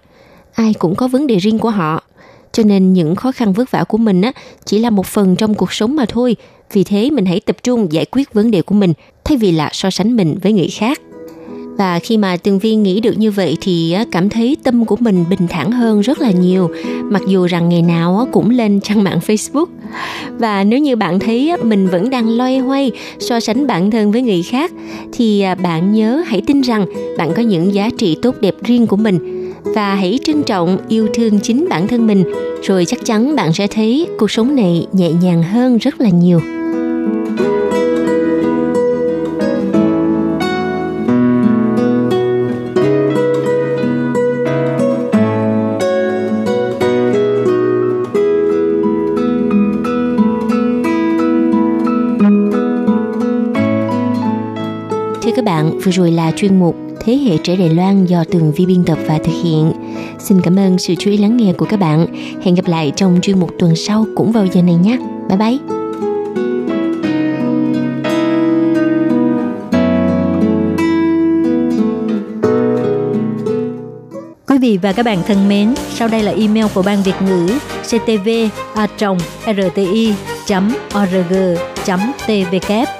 [0.60, 2.02] ai cũng có vấn đề riêng của họ.
[2.52, 4.32] Cho nên những khó khăn vất vả của mình á,
[4.64, 6.36] chỉ là một phần trong cuộc sống mà thôi.
[6.72, 8.92] Vì thế mình hãy tập trung giải quyết vấn đề của mình,
[9.24, 11.00] thay vì là so sánh mình với người khác.
[11.78, 15.24] Và khi mà tường viên nghĩ được như vậy thì cảm thấy tâm của mình
[15.30, 16.70] bình thản hơn rất là nhiều.
[17.04, 19.66] Mặc dù rằng ngày nào cũng lên trang mạng facebook.
[20.38, 24.22] Và nếu như bạn thấy mình vẫn đang loay hoay, so sánh bản thân với
[24.22, 24.72] người khác,
[25.12, 26.86] thì à, bạn nhớ hãy tin rằng
[27.18, 31.08] bạn có những giá trị tốt đẹp riêng của mình và hãy trân trọng yêu
[31.14, 32.24] thương chính bản thân mình.
[32.62, 36.40] Rồi chắc chắn bạn sẽ thấy cuộc sống này nhẹ nhàng hơn rất là nhiều.
[55.22, 58.52] Thưa các bạn, vừa rồi là chuyên mục Thế hệ trẻ Đài Loan do Tường
[58.52, 59.72] Vi biên tập và thực hiện.
[60.18, 62.06] Xin cảm ơn sự chú ý lắng nghe của các bạn.
[62.42, 64.98] Hẹn gặp lại trong chuyên mục tuần sau cũng vào giờ này nhé.
[65.28, 65.58] Bye bye!
[74.46, 77.58] Quý vị và các bạn thân mến, sau đây là email của Ban Việt ngữ
[77.82, 78.28] ctv
[78.74, 78.86] a
[79.46, 80.14] rti
[80.98, 81.34] org
[82.26, 82.99] tvk